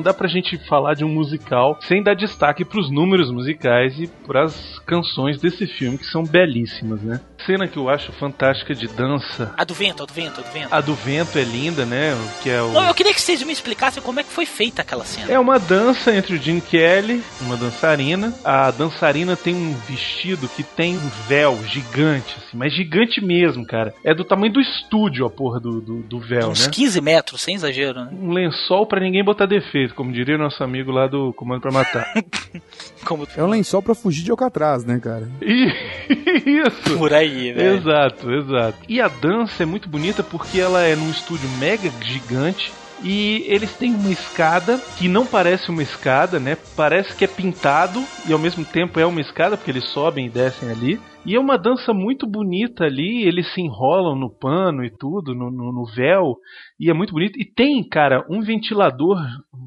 [0.00, 4.06] Não dá pra gente falar de um musical sem dar destaque pros números musicais e
[4.06, 7.20] pras canções desse filme, que são belíssimas, né?
[7.44, 9.52] Cena que eu acho fantástica de dança.
[9.58, 10.68] A do vento, a do vento, a do vento.
[10.74, 12.14] A do vento é linda, né?
[12.42, 12.72] Que é o...
[12.72, 15.30] Não, eu queria que vocês me explicassem como é que foi feita aquela cena.
[15.30, 18.32] É uma dança entre o Gene Kelly, uma dançarina.
[18.42, 23.94] A dançarina tem um vestido que tem um véu gigante, assim, mas gigante mesmo, cara.
[24.02, 26.72] É do tamanho do estúdio a porra do, do, do véu, Uns né?
[26.72, 28.10] 15 metros, sem exagero, né?
[28.12, 32.06] Um lençol pra ninguém botar defeito, como diria nosso amigo lá do Comando pra Matar.
[33.04, 35.28] Como É um lençol pra fugir de Alcatraz, né, cara?
[35.40, 36.98] Isso!
[36.98, 37.74] Por aí, né?
[37.76, 38.78] Exato, exato.
[38.88, 42.72] E a dança é muito bonita porque ela é num estúdio mega gigante.
[43.02, 46.56] E eles têm uma escada que não parece uma escada, né?
[46.76, 50.30] Parece que é pintado e ao mesmo tempo é uma escada, porque eles sobem e
[50.30, 51.00] descem ali.
[51.24, 55.50] E é uma dança muito bonita ali, eles se enrolam no pano e tudo, no,
[55.50, 56.36] no, no véu,
[56.78, 57.38] e é muito bonito.
[57.38, 59.18] E tem, cara, um ventilador,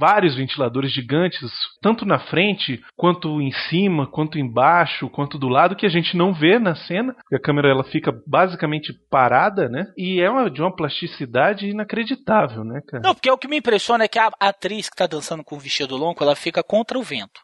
[0.03, 1.49] vários ventiladores gigantes,
[1.81, 6.33] tanto na frente, quanto em cima, quanto embaixo, quanto do lado, que a gente não
[6.33, 9.85] vê na cena, porque a câmera ela fica basicamente parada, né?
[9.97, 13.01] E é uma, de uma plasticidade inacreditável, né, cara?
[13.01, 15.59] Não, porque o que me impressiona é que a atriz que tá dançando com o
[15.59, 17.39] vestido longo, ela fica contra o vento.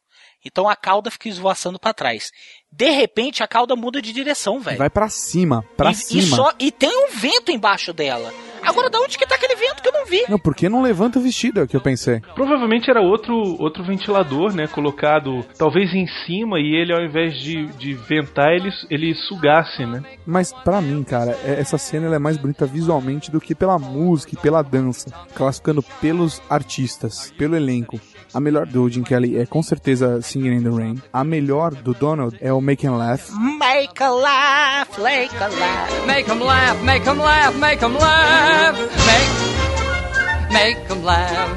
[0.45, 2.29] Então a cauda fica esvoaçando pra trás.
[2.69, 4.77] De repente a cauda muda de direção, velho.
[4.77, 6.21] Vai pra cima, pra e, cima.
[6.21, 8.33] E, só, e tem um vento embaixo dela.
[8.63, 10.23] Agora, da onde que tá aquele vento que eu não vi?
[10.29, 11.59] Não, por que não levanta o vestido?
[11.59, 12.21] É o que eu pensei.
[12.35, 14.67] Provavelmente era outro, outro ventilador, né?
[14.67, 20.03] Colocado talvez em cima e ele, ao invés de, de ventar, ele, ele sugasse, né?
[20.25, 23.77] Mas pra mim, cara, é- essa cena ela é mais bonita visualmente do que pela
[23.79, 27.99] música e pela dança, classificando pelos artistas, pelo elenco.
[28.33, 31.01] A melhor do Jim Kelly é com certeza Singing in the Rain.
[31.11, 33.29] A melhor do Donald é o Make 'em Laugh.
[33.31, 36.05] Make a laugh, make a laugh.
[36.05, 38.77] Make 'em laugh, make 'em laugh, make 'em laugh.
[39.07, 41.49] Make, make 'em laugh.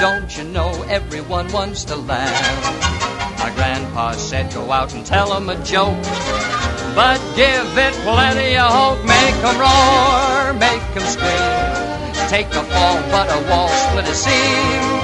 [0.00, 3.42] Don't you know everyone wants to laugh?
[3.42, 5.96] My grandpa said go out and tell 'em a joke.
[6.94, 9.04] But give it plenty of hope.
[9.04, 12.28] Make 'em roar, make 'em scream.
[12.28, 15.01] Take a fall, but a wall split a seam.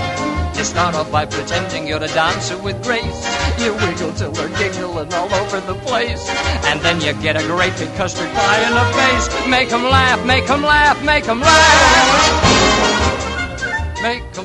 [0.59, 3.21] You start off by pretending you're a dancer with grace.
[3.61, 6.29] You wiggle till they're giggling all over the place.
[6.65, 9.47] And then you get a great big custard pie in the face.
[9.49, 13.08] Make 'em laugh, make 'em laugh, make 'em laugh.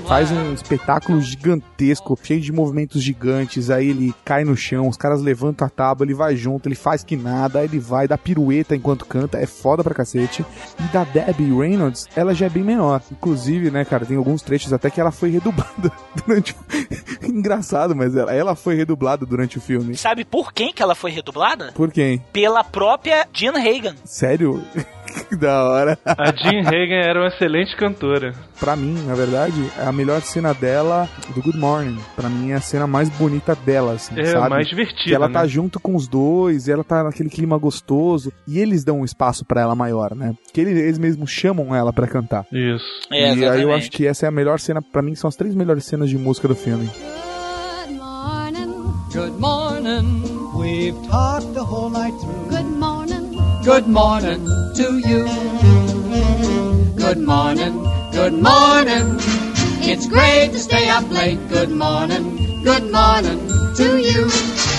[0.07, 3.69] Faz um espetáculo gigantesco, cheio de movimentos gigantes.
[3.69, 7.03] Aí ele cai no chão, os caras levantam a tábua, ele vai junto, ele faz
[7.03, 10.45] que nada, aí ele vai, dá pirueta enquanto canta, é foda pra cacete.
[10.79, 13.01] E da Debbie Reynolds, ela já é bem menor.
[13.11, 15.91] Inclusive, né, cara, tem alguns trechos até que ela foi redublada
[16.25, 16.55] durante o...
[17.25, 19.95] Engraçado, mas ela, ela foi redublada durante o filme.
[19.95, 21.71] Sabe por quem que ela foi redublada?
[21.73, 22.19] Por quem?
[22.33, 23.95] Pela própria Jean Hagan.
[24.03, 24.63] Sério?
[25.29, 25.97] Que da hora.
[26.05, 28.33] A Jean Hagan era uma excelente cantora.
[28.59, 31.97] Pra mim, na verdade, a melhor cena dela do Good Morning.
[32.15, 34.49] Pra mim é a cena mais bonita dela, assim, É, sabe?
[34.49, 35.33] mais divertida, Que ela né?
[35.33, 39.05] tá junto com os dois, e ela tá naquele clima gostoso, e eles dão um
[39.05, 40.33] espaço pra ela maior, né?
[40.53, 42.45] Que eles, eles mesmos chamam ela pra cantar.
[42.51, 42.85] Isso.
[43.11, 43.73] É, e aí eu exatamente.
[43.79, 46.17] acho que essa é a melhor cena, pra mim são as três melhores cenas de
[46.17, 46.89] música do filme.
[49.13, 50.23] Good morning.
[50.55, 52.49] We've talked the whole night through.
[53.63, 54.45] Good morning.
[54.75, 55.23] To you.
[56.97, 57.81] Good morning.
[58.11, 59.15] Good morning.
[59.79, 61.39] It's great to stay up late.
[61.47, 62.61] Good morning.
[62.63, 63.39] Good morning
[63.77, 64.72] to you.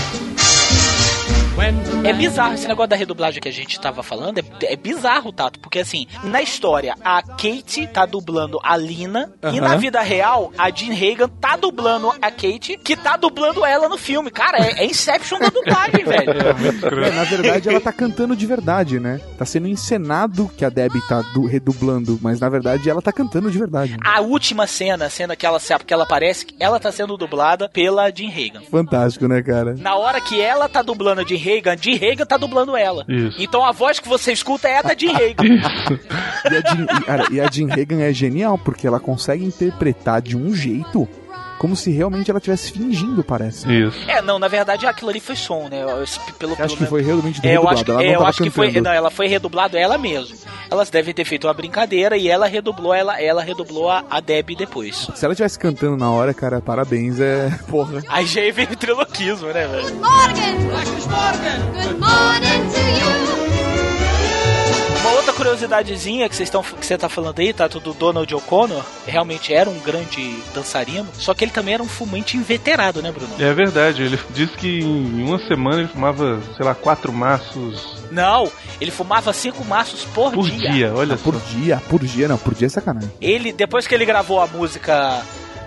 [2.03, 4.37] É bizarro esse negócio da redublagem que a gente tava falando.
[4.37, 5.59] É, é bizarro, Tato.
[5.59, 9.31] Porque assim, na história, a Kate tá dublando a Lina.
[9.41, 9.61] E Aham.
[9.61, 13.97] na vida real, a Jean Hagan tá dublando a Kate, que tá dublando ela no
[13.97, 14.29] filme.
[14.29, 16.31] Cara, é, é Inception da dublagem, velho.
[17.05, 19.19] É, na verdade, ela tá cantando de verdade, né?
[19.37, 23.49] Tá sendo encenado que a Debbie tá du- redublando, mas na verdade ela tá cantando
[23.49, 23.97] de verdade.
[24.03, 28.11] A última cena, a cena que ela, que ela aparece, ela tá sendo dublada pela
[28.11, 28.61] Jean Hagan.
[28.69, 29.73] Fantástico, né, cara?
[29.79, 33.05] Na hora que ela tá dublando a Jean Hagan, a Jean Hagan tá dublando ela.
[33.07, 33.41] Isso.
[33.41, 35.95] Então a voz que você escuta é a da Jean Hagan.
[36.45, 40.21] E a Jean, e, cara, e a Jean Hagan é genial, porque ela consegue interpretar
[40.21, 41.07] de um jeito
[41.57, 43.65] como se realmente ela estivesse fingindo, parece.
[43.71, 43.97] Isso.
[44.07, 45.81] É, não, na verdade aquilo ali foi som, né?
[45.81, 46.03] Eu-
[46.37, 48.15] Pelo, Eu acho pelo que foi realmente É, eu redublado, acho que, ela não é,
[48.15, 48.81] eu acho que foi.
[48.81, 50.37] Não, ela foi redublado ela mesmo.
[50.69, 54.55] Elas devem ter feito uma brincadeira e ela redublou ela, ela redublou a, a Debbie
[54.55, 55.07] depois.
[55.15, 57.49] Se ela estivesse cantando na hora, cara, parabéns, é.
[57.69, 58.03] Porra.
[58.07, 59.95] Aí já veio o triloquismo, né, velho?
[59.95, 60.55] Morgan!
[61.73, 63.34] Good morning to you!
[65.49, 67.67] Curiosidadezinha que vocês estão que você tá falando aí, tá?
[67.67, 72.35] Do Donald O'Connor, realmente era um grande dançarino, só que ele também era um fumante
[72.35, 73.35] inveterado, né, Bruno?
[73.39, 78.51] É verdade, ele disse que em uma semana ele fumava, sei lá, quatro maços Não,
[78.81, 82.53] ele fumava cinco maços por, por dia, olha Ah, por dia, por dia não, por
[82.55, 83.11] dia é sacanagem.
[83.21, 85.21] Ele, depois que ele gravou a música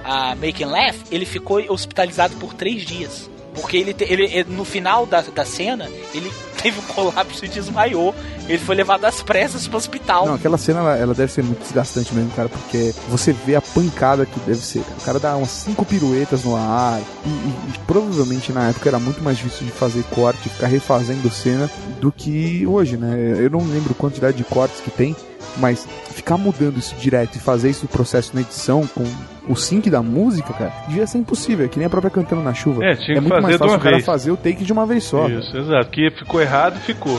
[0.04, 3.30] a Make and Laugh, ele ficou hospitalizado por três dias.
[3.54, 6.30] Porque ele, ele, ele- no final da, da cena, ele
[6.62, 8.14] teve um colapso e desmaiou.
[8.48, 10.26] Ele foi levado às pressas pro hospital.
[10.26, 13.60] Não, aquela cena ela, ela deve ser muito desgastante mesmo, cara, porque você vê a
[13.60, 14.80] pancada que deve ser.
[14.80, 18.98] O cara dá umas cinco piruetas no ar e, e- e provavelmente na época era
[18.98, 23.36] muito mais difícil de fazer corte, ficar refazendo cena do que hoje, né?
[23.38, 25.14] Eu não lembro quantidade de cortes que tem,
[25.58, 29.04] mas ficar mudando isso direto e fazer isso no processo na edição com
[29.48, 32.54] o sync da música, cara, devia ser impossível, é que nem a própria cantando na
[32.54, 32.84] chuva.
[32.84, 34.06] É, tinha que muito mais fácil o cara vez.
[34.06, 35.28] fazer o take de uma vez só.
[35.28, 35.90] Isso, exato.
[35.90, 37.18] Que ficou errado, ficou.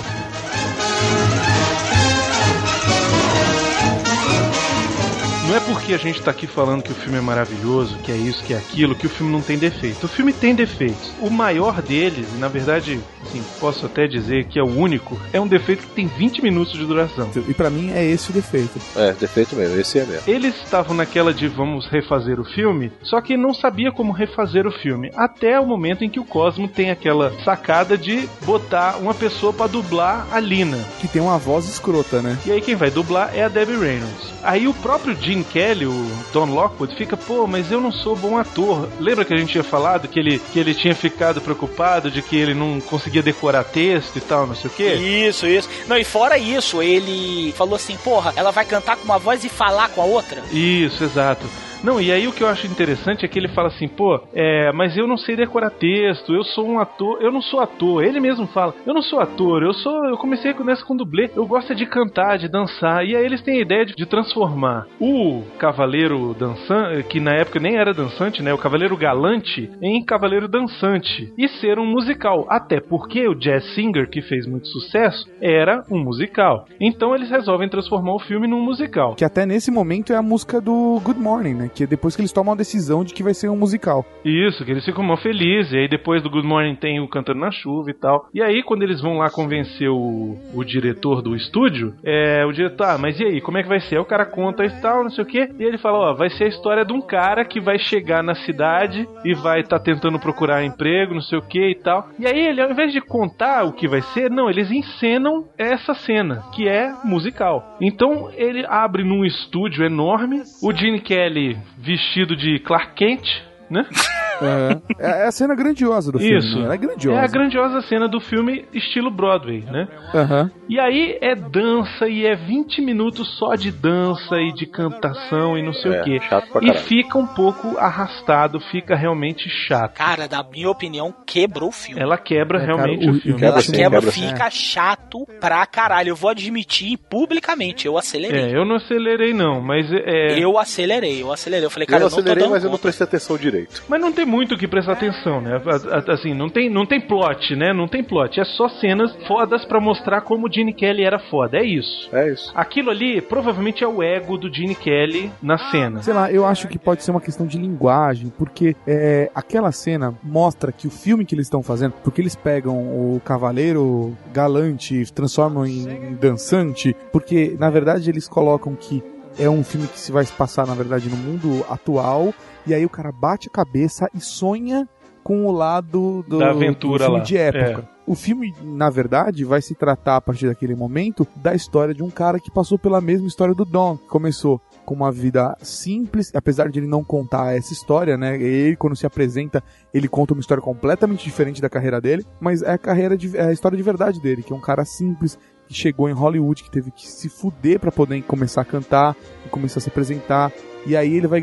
[5.89, 8.53] Porque a gente tá aqui falando que o filme é maravilhoso, que é isso, que
[8.53, 10.05] é aquilo, que o filme não tem defeito.
[10.05, 11.11] O filme tem defeitos.
[11.19, 15.41] O maior deles, e na verdade, assim, posso até dizer que é o único, é
[15.41, 17.31] um defeito que tem 20 minutos de duração.
[17.47, 18.79] E pra mim é esse o defeito.
[18.95, 20.21] É, defeito mesmo, esse é mesmo.
[20.27, 24.71] Eles estavam naquela de vamos refazer o filme, só que não sabia como refazer o
[24.71, 25.09] filme.
[25.15, 29.65] Até o momento em que o Cosmo tem aquela sacada de botar uma pessoa pra
[29.65, 30.77] dublar a Lina.
[31.01, 32.37] Que tem uma voz escrota, né?
[32.45, 34.33] E aí quem vai dublar é a Debbie Reynolds.
[34.43, 38.37] Aí o próprio Gene Kelly, o Don Lockwood, fica, pô, mas eu não sou bom
[38.37, 38.87] ator.
[38.99, 42.35] Lembra que a gente tinha falado que ele, que ele tinha ficado preocupado de que
[42.35, 44.93] ele não conseguia decorar texto e tal, não sei o quê?
[44.95, 45.69] Isso, isso.
[45.87, 49.49] Não, e fora isso, ele falou assim, porra, ela vai cantar com uma voz e
[49.49, 50.43] falar com a outra?
[50.51, 51.45] Isso, exato.
[51.81, 54.71] Não, e aí o que eu acho interessante é que ele fala assim, pô, é,
[54.73, 58.03] mas eu não sei decorar texto, eu sou um ator, eu não sou ator.
[58.03, 61.45] Ele mesmo fala, eu não sou ator, eu sou, eu comecei nessa com dublê, eu
[61.45, 63.05] gosto é de cantar, de dançar.
[63.05, 67.59] E aí eles têm a ideia de, de transformar o cavaleiro dançante, que na época
[67.59, 72.45] nem era dançante, né, o cavaleiro galante, em cavaleiro dançante e ser um musical.
[72.49, 76.65] Até porque o Jazz Singer, que fez muito sucesso, era um musical.
[76.79, 79.15] Então eles resolvem transformar o filme num musical.
[79.15, 81.68] Que até nesse momento é a música do Good Morning, né?
[81.69, 84.05] Que é depois que eles tomam a decisão de que vai ser um musical.
[84.23, 85.73] Isso, que eles ficam mó felizes.
[85.73, 88.27] E aí depois do Good Morning tem o Cantando na Chuva e tal.
[88.33, 92.85] E aí quando eles vão lá convencer o, o diretor do estúdio, é, o diretor,
[92.85, 93.95] ah, mas e aí, como é que vai ser?
[93.95, 95.49] Aí o cara conta e tal, não sei o que.
[95.59, 98.35] E ele fala, ó, vai ser a história de um cara que vai chegar na
[98.35, 102.09] cidade e vai estar tentando procurar emprego, não sei o que e tal.
[102.17, 105.93] E aí ele, ao invés de contar o que vai ser, não, eles encenam essa
[105.93, 107.77] cena, que é musical.
[107.81, 113.27] Então ele abre num estúdio enorme, o Gene Kelly vestido de Clark Kent,
[113.69, 113.85] né?
[114.41, 116.37] É, é a cena grandiosa do filme.
[116.37, 116.57] Isso.
[116.59, 116.65] né?
[116.65, 117.19] Ela é grandiosa.
[117.19, 119.87] É a grandiosa cena do filme estilo Broadway, né?
[120.13, 120.51] Aham.
[120.69, 125.63] E aí é dança e é 20 minutos só de dança e de cantação e
[125.63, 126.19] não sei É, o quê.
[126.29, 129.95] chato pra E fica um pouco arrastado, fica realmente chato.
[129.95, 132.01] Cara, na minha opinião, quebrou o filme.
[132.01, 133.41] Ela quebra É, cara, realmente o- o, filme.
[133.41, 134.27] Ela Quebra sim, quebra, quebra sim.
[134.29, 136.09] fica chato pra caralho.
[136.09, 138.51] Eu vou admitir publicamente, eu acelerei.
[138.53, 140.39] É, eu não acelerei não, mas é...
[140.39, 141.65] Eu acelerei, eu acelerei.
[141.65, 142.83] Eu falei, cara, eu eu, não tô acelerei, dando mas eu não conta.
[142.83, 143.83] prestei atenção direito.
[143.89, 145.59] Mas não tem muito o que prestar atenção, né?
[145.65, 147.73] A- Assim, não tem, não tem plot, né?
[147.73, 148.39] Não tem plot.
[148.39, 151.57] É só cenas fodas pra mostrar como o Gene Kelly era foda.
[151.57, 152.09] É isso.
[152.15, 152.51] É isso.
[152.55, 156.01] Aquilo ali provavelmente é o ego do Gene Kelly na cena.
[156.01, 160.13] Sei lá, eu acho que pode ser uma questão de linguagem, porque é, aquela cena
[160.23, 165.65] mostra que o filme que eles estão fazendo, porque eles pegam o cavaleiro galante, transformam
[165.65, 169.03] em dançante, porque na verdade eles colocam que
[169.37, 172.33] é um filme que se vai se passar, na verdade, no mundo atual,
[172.65, 174.87] e aí o cara bate a cabeça e sonha
[175.23, 177.23] com o lado do, Da aventura do filme lá.
[177.23, 177.89] de época.
[178.07, 182.09] O filme, na verdade, vai se tratar a partir daquele momento da história de um
[182.09, 186.69] cara que passou pela mesma história do Don, que começou com uma vida simples, apesar
[186.69, 188.41] de ele não contar essa história, né?
[188.41, 189.63] Ele, quando se apresenta,
[189.93, 193.43] ele conta uma história completamente diferente da carreira dele, mas é a carreira de, é
[193.43, 195.37] a história de verdade dele, que é um cara simples
[195.69, 199.15] que chegou em Hollywood, que teve que se fuder pra poder começar a cantar
[199.45, 200.51] e começar a se apresentar.
[200.83, 201.41] E aí ele vai,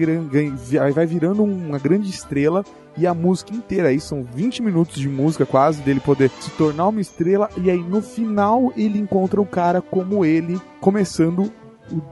[0.93, 2.64] vai virando uma grande estrela
[2.99, 6.89] e a música inteira aí são 20 minutos de música quase dele poder se tornar
[6.89, 11.53] uma estrela e aí no final ele encontra o cara como ele começando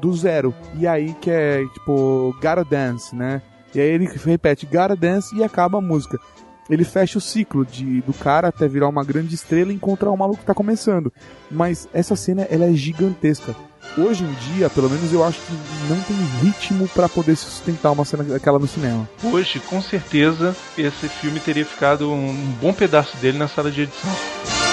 [0.01, 0.55] do zero.
[0.79, 3.43] E aí que é tipo Gotta Dance, né?
[3.75, 6.21] E aí ele repete Gotta Dance e acaba a música.
[6.69, 10.17] Ele fecha o ciclo de, do cara até virar uma grande estrela e encontrar o
[10.17, 11.13] maluco que tá começando.
[11.51, 13.55] Mas essa cena ela é gigantesca.
[13.99, 15.53] hoje em dia, pelo menos eu acho que
[15.89, 19.09] não tem ritmo pra poder sustentar uma cena daquela no cinema.
[19.23, 24.64] Hoje, com certeza, esse filme teria ficado um bom pedaço dele na sala de edição.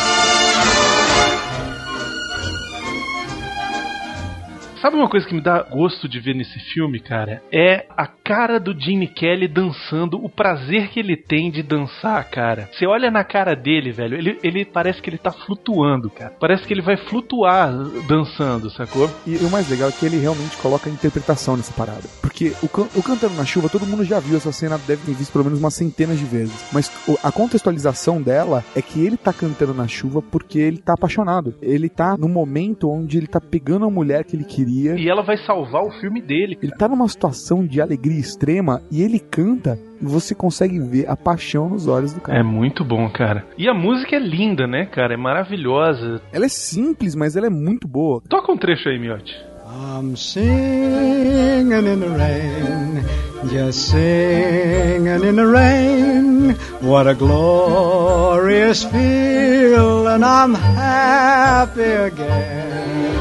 [4.82, 7.40] Sabe uma coisa que me dá gosto de ver nesse filme, cara?
[7.54, 12.68] É a cara do Gene Kelly dançando, o prazer que ele tem de dançar, cara.
[12.72, 16.34] Você olha na cara dele, velho, ele, ele parece que ele tá flutuando, cara.
[16.40, 17.72] Parece que ele vai flutuar
[18.08, 19.08] dançando, sacou?
[19.28, 22.10] E o mais legal é que ele realmente coloca a interpretação nessa parada.
[22.20, 25.14] Porque o, can o Cantando na Chuva, todo mundo já viu essa cena, deve ter
[25.14, 26.66] visto pelo menos umas centenas de vezes.
[26.74, 26.92] Mas
[27.24, 31.54] a contextualização dela é que ele tá cantando na chuva porque ele tá apaixonado.
[31.62, 34.71] Ele tá no momento onde ele tá pegando a mulher que ele queria.
[34.98, 36.58] E ela vai salvar o filme dele.
[36.62, 41.16] Ele tá numa situação de alegria extrema e ele canta e você consegue ver a
[41.16, 42.40] paixão nos olhos do cara.
[42.40, 43.46] É muito bom, cara.
[43.58, 45.14] E a música é linda, né, cara?
[45.14, 46.22] É maravilhosa.
[46.32, 48.22] Ela é simples, mas ela é muito boa.
[48.28, 49.34] Toca um trecho aí, Miotti.
[49.74, 53.04] I'm singing in the rain,
[53.50, 56.56] just singing in the rain.
[56.82, 63.21] What a glorious feel, and I'm happy again.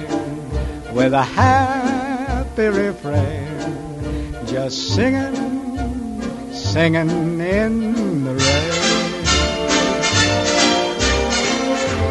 [0.93, 5.35] with a happy refrain, just singing,
[6.53, 8.91] singing in the rain.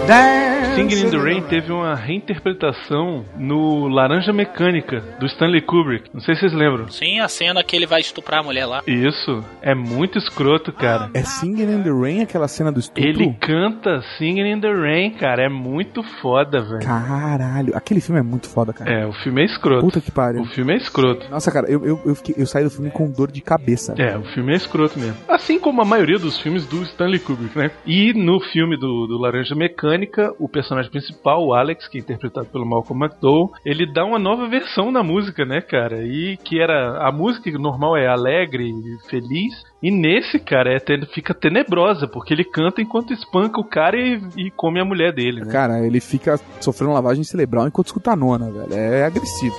[0.06, 6.08] Dancing Singing in the Rain teve uma reinterpretação no Laranja Mecânica, do Stanley Kubrick.
[6.14, 6.88] Não sei se vocês lembram.
[6.88, 8.82] Sim, a cena que ele vai estuprar a mulher lá.
[8.86, 11.10] Isso, é muito escroto, cara.
[11.12, 13.02] É Singing in the Rain aquela cena do estupro?
[13.08, 15.44] Ele canta Singing in the Rain, cara.
[15.44, 16.80] É muito foda, velho.
[16.84, 18.90] Caralho, aquele filme é muito foda, cara.
[18.90, 19.80] É, o filme é escroto.
[19.84, 20.40] Puta que pariu.
[20.42, 21.28] O filme é escroto.
[21.30, 23.94] Nossa, cara, eu, eu, eu, fiquei- eu saí do filme com dor de cabeça.
[23.98, 25.16] É, o filme é escroto mesmo.
[25.28, 27.70] Assim como a maioria dos filmes do Stanley Kubrick, né?
[27.86, 32.46] E no filme do, do Laranja Mecânica, o personagem principal, o Alex, que é interpretado
[32.46, 36.02] pelo Malcolm McDowell, ele dá uma nova versão na música, né, cara?
[36.04, 37.08] E que era.
[37.08, 38.70] A música normal é alegre
[39.08, 39.64] feliz.
[39.82, 44.50] E nesse, cara, é, fica tenebrosa, porque ele canta enquanto espanca o cara e, e
[44.50, 45.50] come a mulher dele, né?
[45.50, 48.74] Cara, ele fica sofrendo lavagem cerebral enquanto escuta a nona, velho.
[48.74, 49.56] É agressivo.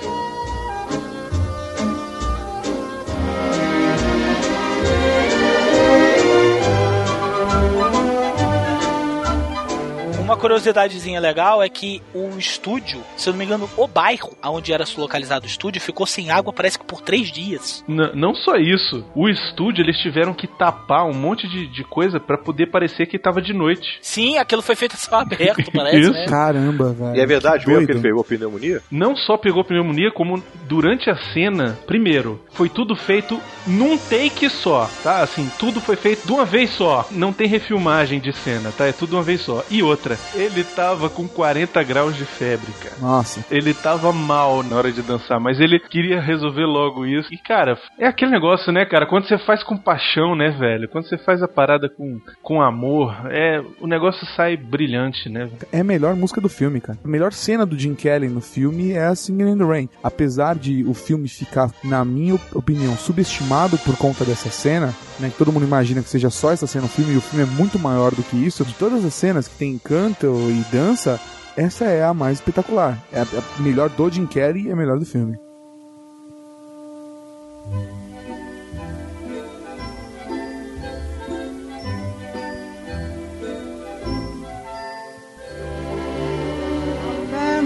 [10.42, 14.84] Curiosidadezinha legal é que o estúdio, se eu não me engano, o bairro onde era
[14.98, 17.84] localizado o estúdio ficou sem água, parece que por três dias.
[17.88, 22.18] N- não só isso, o estúdio eles tiveram que tapar um monte de, de coisa
[22.18, 23.98] pra poder parecer que tava de noite.
[24.02, 26.12] Sim, aquilo foi feito a céu aberto, parece, Isso.
[26.12, 26.26] né?
[26.26, 27.16] Caramba, velho.
[27.16, 28.82] E é verdade que mesmo que ele pegou pneumonia?
[28.90, 34.90] Não só pegou pneumonia, como durante a cena, primeiro, foi tudo feito num take só,
[35.04, 35.22] tá?
[35.22, 37.06] Assim, tudo foi feito de uma vez só.
[37.12, 38.86] Não tem refilmagem de cena, tá?
[38.86, 39.62] É tudo de uma vez só.
[39.70, 42.96] E outra, ele tava com 40 graus de febre, cara.
[43.00, 43.44] Nossa.
[43.50, 47.28] Ele tava mal na hora de dançar, mas ele queria resolver logo isso.
[47.32, 49.06] E, cara, é aquele negócio, né, cara?
[49.06, 50.88] Quando você faz com paixão, né, velho?
[50.88, 55.48] Quando você faz a parada com, com amor, é o negócio sai brilhante, né?
[55.72, 56.98] É a melhor música do filme, cara.
[57.04, 59.88] A melhor cena do Jim Kelly no filme é a Singing in the Rain.
[60.02, 65.30] Apesar de o filme ficar, na minha op- opinião, subestimado por conta dessa cena, né?
[65.30, 67.46] Que todo mundo imagina que seja só essa cena no filme, e o filme é
[67.46, 68.64] muito maior do que isso.
[68.64, 71.20] De todas as cenas que tem canto e dança,
[71.56, 72.98] essa é a mais espetacular.
[73.12, 73.26] É a,
[73.62, 75.36] melhor do Jim Kelly e a melhor do filme.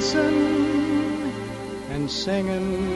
[0.06, 1.32] dancing
[1.90, 2.95] and singing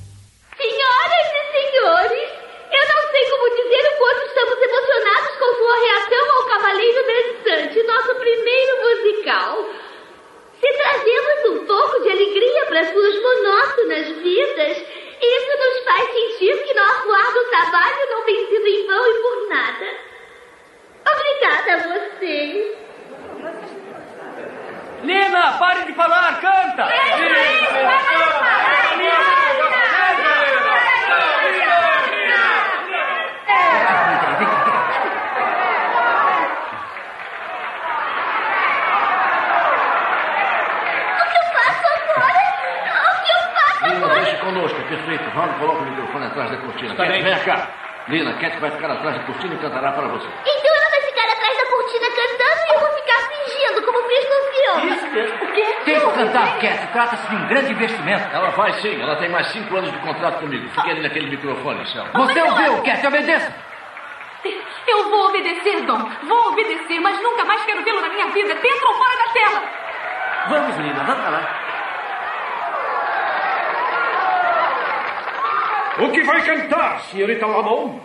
[0.57, 2.29] Senhoras e senhores,
[2.71, 7.83] eu não sei como dizer o quanto estamos emocionados com sua reação ao Cavaleiro Dançante,
[7.83, 9.65] nosso primeiro musical.
[10.59, 14.77] Se trazemos um pouco de alegria para suas monótonas vidas,
[15.21, 19.49] isso nos faz sentir que nosso árduo trabalho não tem sido em vão e por
[19.49, 19.87] nada.
[21.13, 22.77] Obrigada a vocês.
[25.03, 26.87] Lina, pare de falar, canta!
[43.83, 45.23] Lina, deixe conosco, é perfeito.
[45.33, 46.91] Vamos, coloca o microfone atrás da cortina.
[46.91, 47.23] Está Cat, bem.
[47.23, 47.67] vem cá.
[48.07, 50.27] Lina, Cat vai ficar atrás da cortina e cantará para você.
[50.27, 54.25] Então ela vai ficar atrás da cortina cantando e eu vou ficar fingindo, como fiz
[54.29, 54.95] no filme.
[54.95, 55.35] Isso mesmo.
[55.43, 55.65] O quê?
[55.85, 56.80] Tem que cantar, Cat.
[56.91, 58.35] Trata-se de um grande investimento.
[58.35, 60.69] Ela vai sim, ela tem mais cinco anos de contrato comigo.
[60.69, 62.05] Fique ali naquele microfone, Céu.
[62.13, 63.07] Você ouviu, Cat?
[63.07, 63.53] Obedeça.
[64.87, 66.09] Eu vou obedecer, Dom.
[66.23, 69.63] Vou obedecer, mas nunca mais quero vê-lo na minha vida, dentro ou fora da tela.
[70.49, 71.61] Vamos, Lina, vamos pra lá.
[75.99, 78.01] O que vai cantar, senhorita Lamont?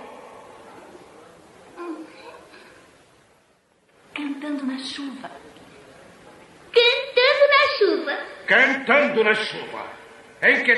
[4.14, 5.30] Cantando na chuva.
[6.72, 8.18] Cantando na chuva.
[8.46, 9.86] Cantando na chuva.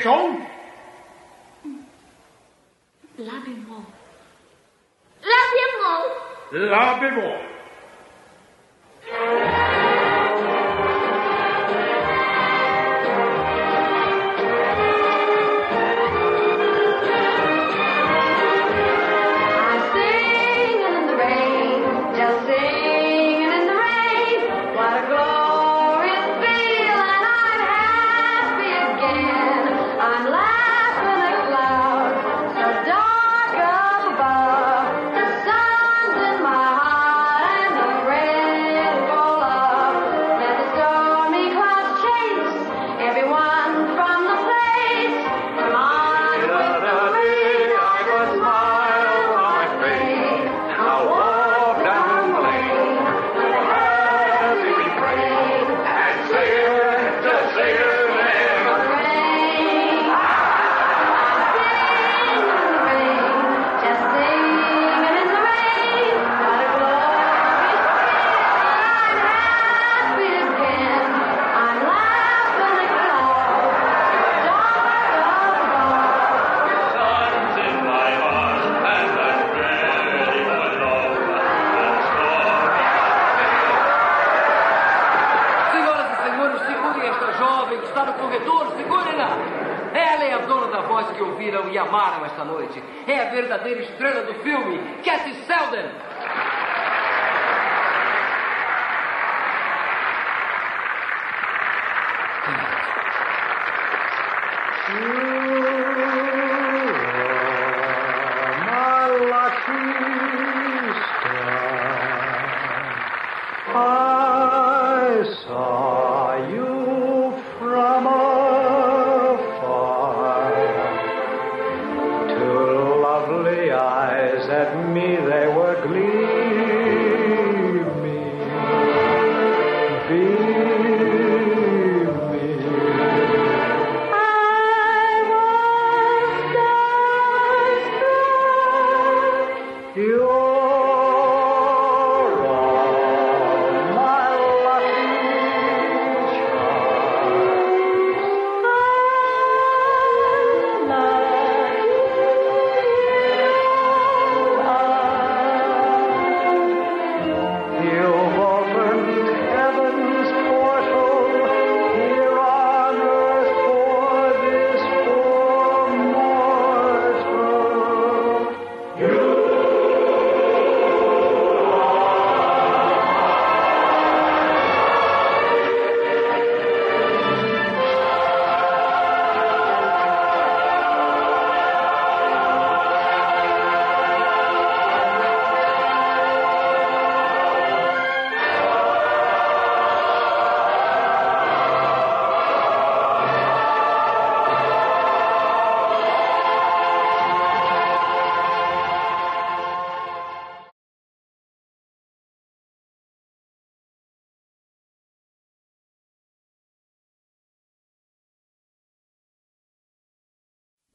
[0.09, 0.38] Em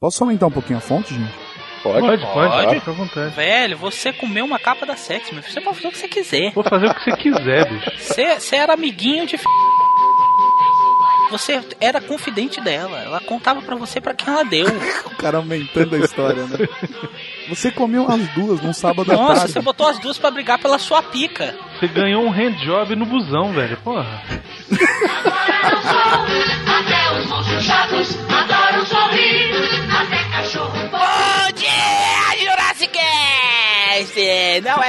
[0.04, 1.32] Posso aumentar um pouquinho a fonte, gente?
[1.82, 2.74] Pode, Pode, pode, Pode.
[2.74, 3.34] fica à vontade.
[3.34, 5.54] Velho, você comeu uma capa da Sex, meu filho.
[5.54, 6.52] Você pode fazer o que você quiser.
[6.52, 7.90] Vou fazer o que você quiser, bicho.
[8.38, 9.44] Você, era amiguinho de f...
[11.30, 12.98] Você era confidente dela.
[12.98, 14.66] Ela contava pra você pra quem ela deu.
[15.06, 16.68] O cara aumentando a história, né?
[17.48, 19.52] Você comeu as duas num sábado à Nossa, tarde.
[19.54, 21.54] você botou as duas pra brigar pela sua pica.
[21.80, 23.78] você ganhou um handjob no busão, velho.
[23.78, 24.22] Porra.
[26.66, 28.33] Até os monstros chatos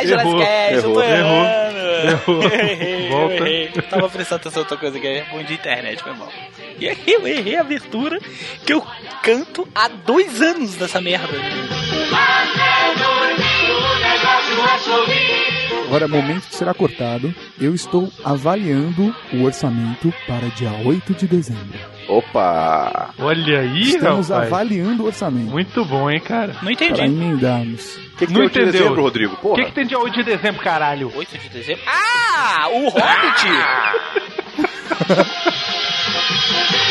[0.01, 1.77] É Errou, Cast, eu tô errou, errando.
[2.09, 2.43] errou.
[2.43, 3.33] Errei, Volta.
[3.35, 3.67] eu errei.
[3.89, 6.29] Tava prestando atenção em outra coisa que é bom de internet, foi mal.
[6.79, 8.19] E aí eu errei a abertura
[8.65, 8.85] que eu
[9.23, 11.27] canto há dois anos dessa merda.
[11.27, 15.54] Até dormir o negócio é sorrir.
[15.85, 21.77] Agora, momento que será cortado, eu estou avaliando o orçamento para dia 8 de dezembro.
[22.07, 23.09] Opa!
[23.17, 24.51] Olha aí, Estamos rapaz.
[24.51, 25.49] avaliando o orçamento.
[25.49, 26.55] Muito bom, hein, cara.
[26.61, 27.97] Não Para emendarmos.
[28.17, 28.71] que, que Não tem 8 de entendeu.
[28.81, 29.37] dezembro, Rodrigo?
[29.41, 31.11] O que, que tem dia 8 de dezembro, caralho?
[31.15, 31.81] 8 de dezembro?
[31.87, 33.45] Ah, o Hobbit!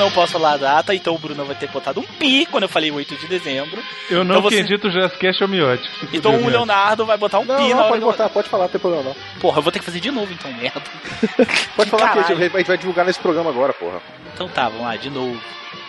[0.00, 2.68] Não posso falar a data, então o Bruno vai ter botado um pi quando eu
[2.70, 3.82] falei 8 de dezembro.
[4.10, 5.82] Eu não Então você- acredito o Jurassic Cast é o miote.
[6.10, 6.50] Se Então o Miotti.
[6.52, 8.70] Leonardo vai botar um Não, pi não, na hora pode do- botar, pode falar, não
[8.70, 9.14] tem problema não.
[9.40, 10.80] Porra, eu vou ter que fazer de novo então, merda.
[11.76, 12.38] Pode falar que a Caralho.
[12.40, 14.00] gente, a gente vai divulgar nesse programa agora, porra.
[14.34, 15.38] Então tá, vamos lá, de novo.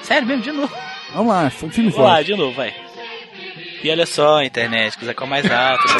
[0.01, 0.73] Sério mesmo, de novo.
[1.13, 2.25] Vamos lá, f- filme Vamos lá, forte.
[2.27, 2.73] de novo, vai.
[3.83, 5.87] E olha só, internet, quiser com mais alto.
[5.87, 5.99] Eu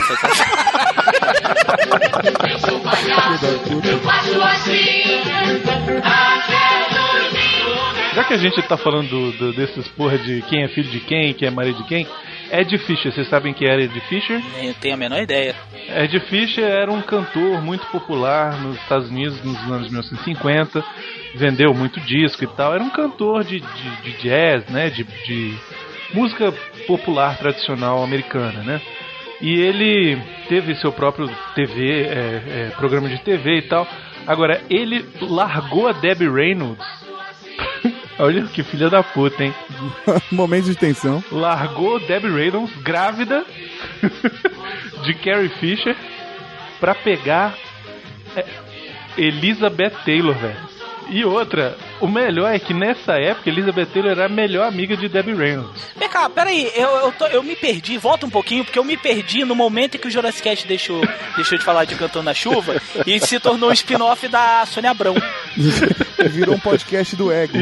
[4.00, 5.04] faço assim.
[6.04, 7.51] Até dormir.
[8.14, 11.00] Já que a gente tá falando do- do- desses porra de quem é filho de
[11.00, 12.06] quem, quem é marido de quem,
[12.52, 14.42] Ed Fisher, vocês sabem quem era Ed Fisher?
[14.58, 15.56] Nem eu tenho a menor ideia.
[15.96, 20.84] Ed Fisher era um cantor muito popular nos Estados Unidos nos anos 1950,
[21.36, 22.74] vendeu muito disco e tal.
[22.76, 24.90] Era um cantor de, de, de jazz, né?
[24.90, 25.56] De, de
[26.14, 26.52] música
[26.88, 28.82] popular tradicional americana, né?
[29.40, 33.88] E ele teve seu próprio TV, é, é, programa de TV e tal.
[34.28, 36.86] Agora, ele largou a Debbie Reynolds.
[38.20, 39.54] Olha que filha da puta, hein?
[40.32, 41.24] Momento de tensão.
[41.32, 43.44] largou Debbie Reynolds grávida
[45.04, 45.96] de Carrie Fisher
[46.80, 47.56] pra pegar
[48.36, 48.46] é,
[49.18, 50.72] Elizabeth Taylor, velho.
[51.10, 55.10] E outra, o melhor é que nessa época Elizabeth Taylor era a melhor amiga de
[55.10, 55.92] Debbie Reynolds.
[55.98, 58.96] Vem cá, peraí, eu, eu, tô- eu me perdi, volta um pouquinho, porque eu me
[58.96, 61.02] perdi no momento em que o Jurassic Cast deixou,
[61.36, 65.16] deixou de falar de Cantando na Chuva e se tornou um spin-off da Sônia Abrão.
[66.30, 67.54] Virou um podcast do Ego.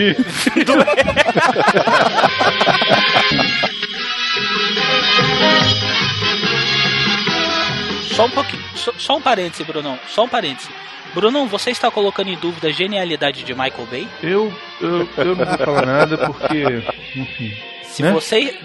[8.11, 10.69] Só um pouquinho, só, só um parêntese, Brunão, só um parêntese.
[11.13, 14.07] Brunão, você está colocando em dúvida a genialidade de Michael Bay?
[14.21, 16.83] Eu, eu, eu não vou falar nada porque,
[17.15, 17.53] enfim.
[17.83, 18.11] Se né?
[18.11, 18.57] você.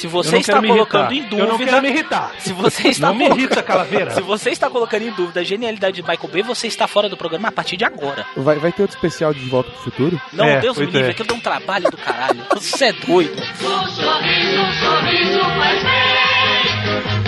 [0.00, 1.42] Se você está colocando em dúvida.
[1.42, 2.32] Eu não quero me irritar.
[2.38, 4.12] Se você está Não me irrita, Calaveira.
[4.16, 7.18] Se você está colocando em dúvida a genialidade de Michael Bay, você está fora do
[7.18, 8.24] programa a partir de agora.
[8.34, 10.18] Vai, vai ter outro especial de Volta pro Futuro?
[10.32, 11.10] Não, É, Deus me pois livre, é.
[11.12, 12.40] aquilo dá um trabalho do caralho.
[12.54, 13.42] Você é doido.
[13.42, 17.19] Um sorriso, um sorriso faz bem.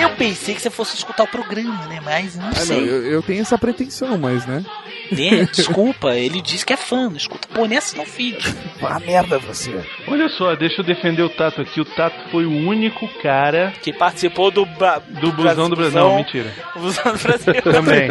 [0.00, 2.00] Eu pensei que você fosse escutar o programa, né?
[2.04, 2.78] Mas não Ah, não, sei.
[2.78, 4.64] eu, eu tenho essa pretensão, mas, né?
[5.10, 5.46] Né?
[5.52, 7.46] Desculpa, ele disse que é fã, não escuta.
[7.54, 8.38] Pô, nessa não, filho.
[8.80, 9.78] Vá merda você.
[10.08, 11.80] Olha só, deixa eu defender o Tato aqui.
[11.80, 14.64] O Tato foi o único cara Que participou do.
[14.64, 14.98] Ba...
[15.20, 16.00] do busão do Brasil.
[16.00, 16.50] Não, mentira.
[16.74, 17.54] Busão do Brasil.
[17.62, 18.08] Também.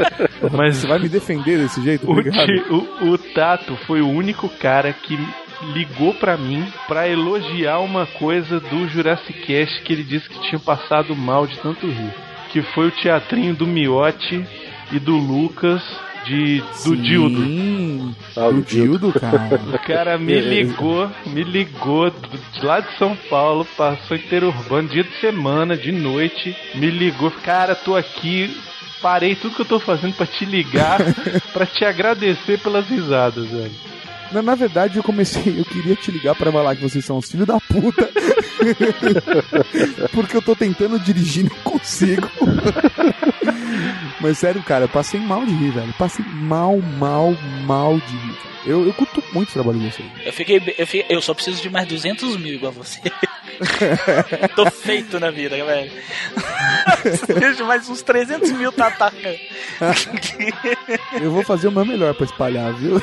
[0.52, 2.06] Mas Você vai me defender desse jeito?
[2.08, 2.46] O, Obrigado.
[2.46, 5.18] ti- o, o Tato foi o único cara que
[5.74, 10.60] ligou pra mim pra elogiar uma coisa do Jurassic Cast que ele disse que tinha
[10.60, 12.12] passado mal de tanto rir.
[12.50, 14.46] Que foi o teatrinho do Miotti
[14.92, 15.82] e do Lucas
[16.26, 17.44] de, do Dildo.
[17.46, 19.60] Sim, Ah, do do Dildo, cara.
[19.74, 24.90] O cara me ligou, me ligou do- de lá de São Paulo, passou inteiro urbano,
[24.90, 28.56] dia de semana, de noite, me ligou, cara, tô aqui,
[29.02, 31.00] parei tudo que eu tô fazendo pra te ligar,
[31.54, 33.72] pra te agradecer pelas risadas, velho.
[34.32, 37.30] Na, na verdade, eu comecei, eu queria te ligar pra falar que vocês são os
[37.30, 38.10] filhos da puta.
[40.14, 42.30] Porque eu tô tentando dirigir e não consigo.
[44.20, 45.94] Mas sério, cara, eu passei mal de rir, velho.
[45.98, 47.36] Passei mal, mal,
[47.66, 48.38] mal de rir.
[48.66, 50.08] Eu, eu curto muito o trabalho de vocês.
[50.24, 51.06] Eu fiquei, eu fiquei.
[51.10, 53.00] Eu só preciso de mais 200 mil igual você.
[54.56, 55.92] Tô feito na vida, velho.
[57.56, 59.36] De mais uns 300 mil tataca.
[61.22, 63.02] Eu vou fazer o meu melhor pra espalhar, viu?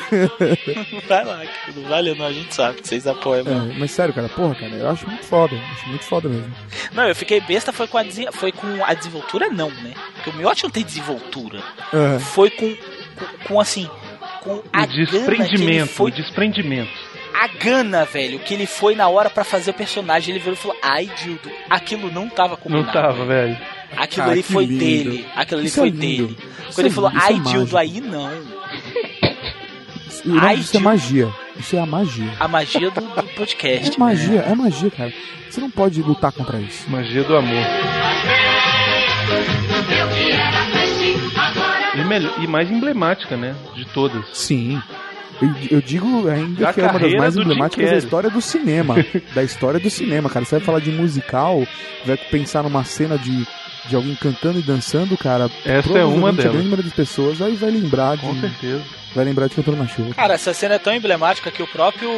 [1.07, 3.45] Vai lá, que não vale não, a gente sabe que vocês apoiam.
[3.45, 3.71] mano.
[3.71, 5.55] É, mas sério, cara, porra, cara, eu acho muito foda.
[5.73, 6.53] Acho muito foda mesmo.
[6.93, 9.93] Não, eu fiquei besta foi com a, desen- foi com a desenvoltura, não, né?
[10.15, 11.61] Porque o Miotti não tem desenvoltura.
[11.93, 12.19] Aham.
[12.19, 13.89] Foi com, com, com, assim.
[14.41, 16.91] Com a O gana que ele desprendimento, foi o desprendimento
[17.33, 20.33] a gana, velho, que ele foi na hora para fazer o personagem.
[20.33, 22.85] Ele virou e falou: Ai, Dildo, aquilo não tava combinado.
[22.85, 23.57] Não tava, velho.
[23.95, 24.79] Aquilo ah, ali foi lindo.
[24.79, 25.27] dele.
[25.35, 26.37] Aquilo ali é foi é dele.
[26.73, 28.29] Quando ele falou, é ai, é Dildo, aí não.
[30.25, 31.33] Não, isso é magia.
[31.57, 32.33] Isso é a magia.
[32.39, 33.95] A magia do, do podcast.
[33.95, 34.51] É magia, né?
[34.51, 35.13] é magia, cara.
[35.49, 36.89] Você não pode lutar contra isso.
[36.89, 37.63] Magia do amor.
[41.95, 43.55] E, melhor, e mais emblemática, né?
[43.75, 44.25] De todas.
[44.33, 44.81] Sim.
[45.71, 48.95] Eu, digo ainda Da que é uma das mais emblemáticas da história do cinema.
[49.33, 50.45] da história do cinema, cara.
[50.45, 51.65] Você vai falar de musical,
[52.05, 53.47] vai pensar numa cena de,
[53.87, 55.49] de alguém cantando e dançando, cara.
[55.65, 56.51] Essa é uma provavelmente A delas.
[56.53, 58.21] grande maioria das pessoas vai, vai lembrar de.
[58.23, 58.83] Com certeza.
[59.15, 60.13] Vai lembrar de Cantando na Chuva.
[60.13, 62.09] Cara, essa cena é tão emblemática que o próprio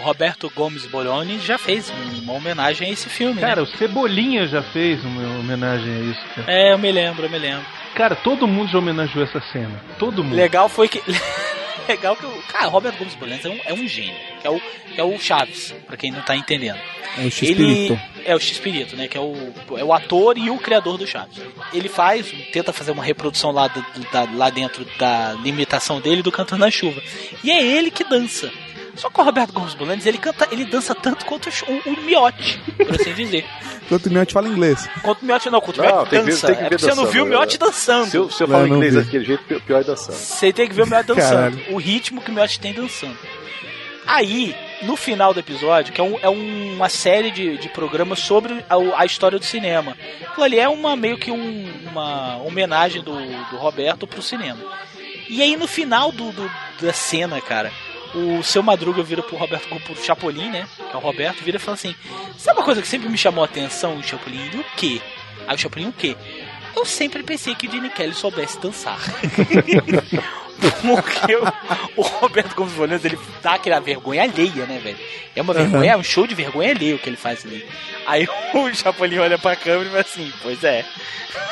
[0.00, 1.92] Roberto Gomes Boloni já fez
[2.24, 3.62] uma homenagem a esse filme, Cara, né?
[3.62, 6.52] o Cebolinha já fez uma homenagem a isso, cara.
[6.52, 7.64] É, eu me lembro, eu me lembro.
[7.94, 9.80] Cara, todo mundo já homenageou essa cena.
[9.96, 10.34] Todo mundo.
[10.34, 11.00] Legal foi que.
[11.88, 12.42] Legal que o.
[12.48, 14.14] Cara, Roberto Gomes é um, é um gênio.
[14.40, 16.78] Que é, o, que é o Chaves, pra quem não tá entendendo.
[17.16, 18.00] É o Ele X-Pirito.
[18.24, 19.08] é o X-Pirito, né?
[19.08, 19.34] Que é o,
[19.76, 21.38] é o ator e o criador do Chaves.
[21.72, 26.30] Ele faz, tenta fazer uma reprodução lá, do- da- lá dentro da limitação dele do
[26.30, 27.02] Cantando na Chuva.
[27.42, 28.50] E é ele que dança.
[29.00, 32.60] Só que o Roberto Gomes Bolanes, ele canta, ele dança tanto quanto o, o, Miotti,
[32.76, 33.44] por assim dizer.
[33.86, 34.88] Enquanto o Miotti fala inglês.
[35.02, 36.46] Quanto o Miotti não, quanto o Miotti tem que ver- dança.
[36.46, 37.30] tem que é ver porque você não viu o né?
[37.36, 38.06] Miotti dançando.
[38.10, 39.02] Se eu, se eu Não, falo não inglês vi.
[39.02, 40.14] daquele jeito, pi- pior é dançando.
[40.16, 41.30] Você tem que ver o Miotti dançando.
[41.56, 41.74] Caralho.
[41.74, 43.16] O ritmo que o Miotti tem dançando.
[44.06, 48.64] Aí, no final do episódio, que é, um- é uma série de, de programas sobre
[48.68, 49.96] a, a história do cinema.
[50.26, 53.12] Aquilo ali é uma, meio que um- uma homenagem do,
[53.50, 54.60] do Roberto pro cinema.
[55.28, 56.50] E aí, no final do, do-
[56.80, 57.70] da cena, cara,
[58.14, 60.68] o seu Madruga vira pro Roberto, pro Chapolin, né?
[60.76, 61.94] Que é o Roberto, vira e fala assim:
[62.36, 64.40] Sabe uma coisa que sempre me chamou a atenção, Chapolin?
[64.46, 65.00] Ele, o quê?
[65.46, 66.16] Aí o Chapolin, o quê?
[66.76, 68.98] Eu sempre pensei que o Gene Kelly soubesse dançar.
[70.82, 71.44] Porque o,
[71.96, 74.98] o Roberto Gomes Bolanos, ele dá aquela vergonha alheia, né, velho?
[75.34, 77.64] É uma vergonha, é um show de vergonha alheia o que ele faz ali.
[78.06, 80.84] Aí o Chapolin olha pra câmera e fala assim, pois é.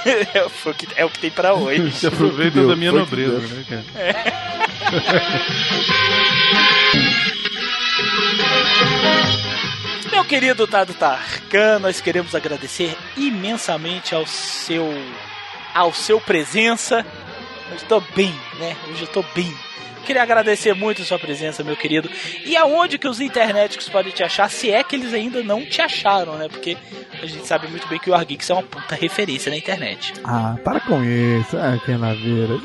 [0.05, 1.91] É, o que- é o que tem pra hoje.
[1.93, 3.85] Se aproveita da minha nobreza, né, cara?
[10.11, 14.87] Meu querido Tado Tarkan, nós queremos agradecer imensamente ao seu
[15.75, 17.05] ao seu presença.
[17.71, 18.77] Eu estou bem, né?
[18.89, 19.53] Hoje eu estou bem.
[20.05, 22.09] Queria agradecer muito a sua presença, meu querido.
[22.45, 25.83] E aonde que os internéticos podem te achar, se é que eles ainda não te
[25.83, 26.49] acharam, né?
[26.49, 26.79] Porque
[27.23, 30.15] a gente sabe muito bem que o Arguix é uma puta referência na internet.
[30.25, 31.57] Ah, para com isso.
[31.59, 32.59] Ah, que naveira.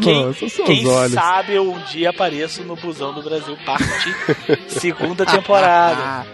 [0.00, 3.84] Quem, Nossa, quem sabe eu um dia apareço no Busão do Brasil, parte
[4.68, 6.26] segunda temporada.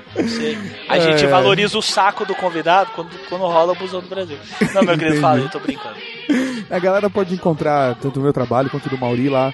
[0.89, 1.29] A gente É.
[1.29, 4.39] valoriza o saco do convidado quando, quando rola o Busão do Brasil.
[4.75, 5.97] Não, meu querido, fala, eu tô brincando.
[6.71, 9.53] A galera pode encontrar tanto o meu trabalho quanto o do Mauri lá,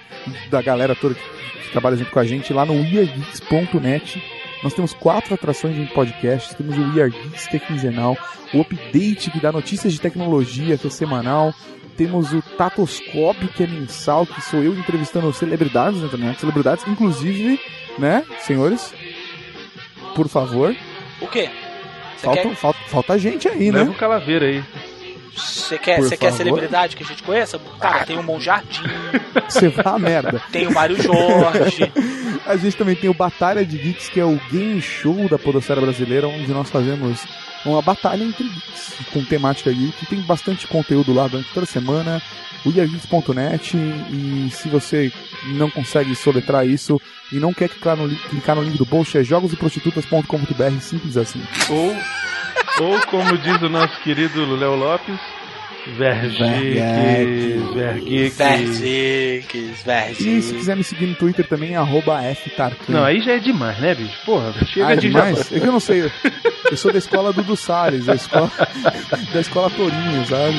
[0.51, 4.23] da galera toda que trabalha junto com a gente lá no weargeeks.net.
[4.63, 6.57] Nós temos quatro atrações de podcast.
[6.57, 8.17] Temos o We Are Geeks, que é quinzenal.
[8.53, 11.53] O Update, que dá notícias de tecnologia, que é semanal.
[11.97, 16.41] Temos o Tatoscópio, que é mensal, que sou eu entrevistando celebridades na internet.
[16.41, 17.61] Celebridades, inclusive,
[17.99, 18.93] né, senhores?
[20.15, 20.75] Por favor.
[21.21, 21.49] O quê?
[22.19, 23.91] Falta, quer, falta, falta gente aí, Leva né?
[23.91, 24.65] o calaveira aí.
[25.37, 27.61] você quer, você quer celebridade que a gente conheça?
[27.79, 28.83] Cara, tem o Mon Jardim,
[29.49, 30.41] Você vai a merda.
[30.51, 31.93] tem o Mário Jorge.
[32.47, 35.81] A gente também tem o Batalha de Geeks, que é o game show da podosfera
[35.81, 37.25] brasileira, onde nós fazemos
[37.65, 40.07] uma batalha entre geeks, com temática geek.
[40.07, 42.21] Tem bastante conteúdo lá durante toda semana.
[42.67, 45.13] weargeeks.net e se você
[45.49, 47.01] não consegue soletrar isso
[47.33, 51.43] e não quer clicar no, li- clicar no link do post, é jogoseprostitutas.com.br, simples assim.
[51.69, 51.95] Ou,
[52.81, 55.19] ou como diz o nosso querido Léo Lopes,
[55.87, 58.39] Vergiques, Vergiques.
[58.39, 60.27] Vergiques, Vergiques.
[60.27, 62.93] E se quiser me seguir no Twitter também, é arroba ftartan.
[62.93, 64.25] Não, aí já é demais, né, bicho?
[64.25, 65.53] Porra, chega ah, é de demais?
[65.53, 66.11] É que eu não sei.
[66.71, 68.51] Eu sou da escola Dudu Salles, da escola,
[69.33, 70.55] da escola Torinho, sabe?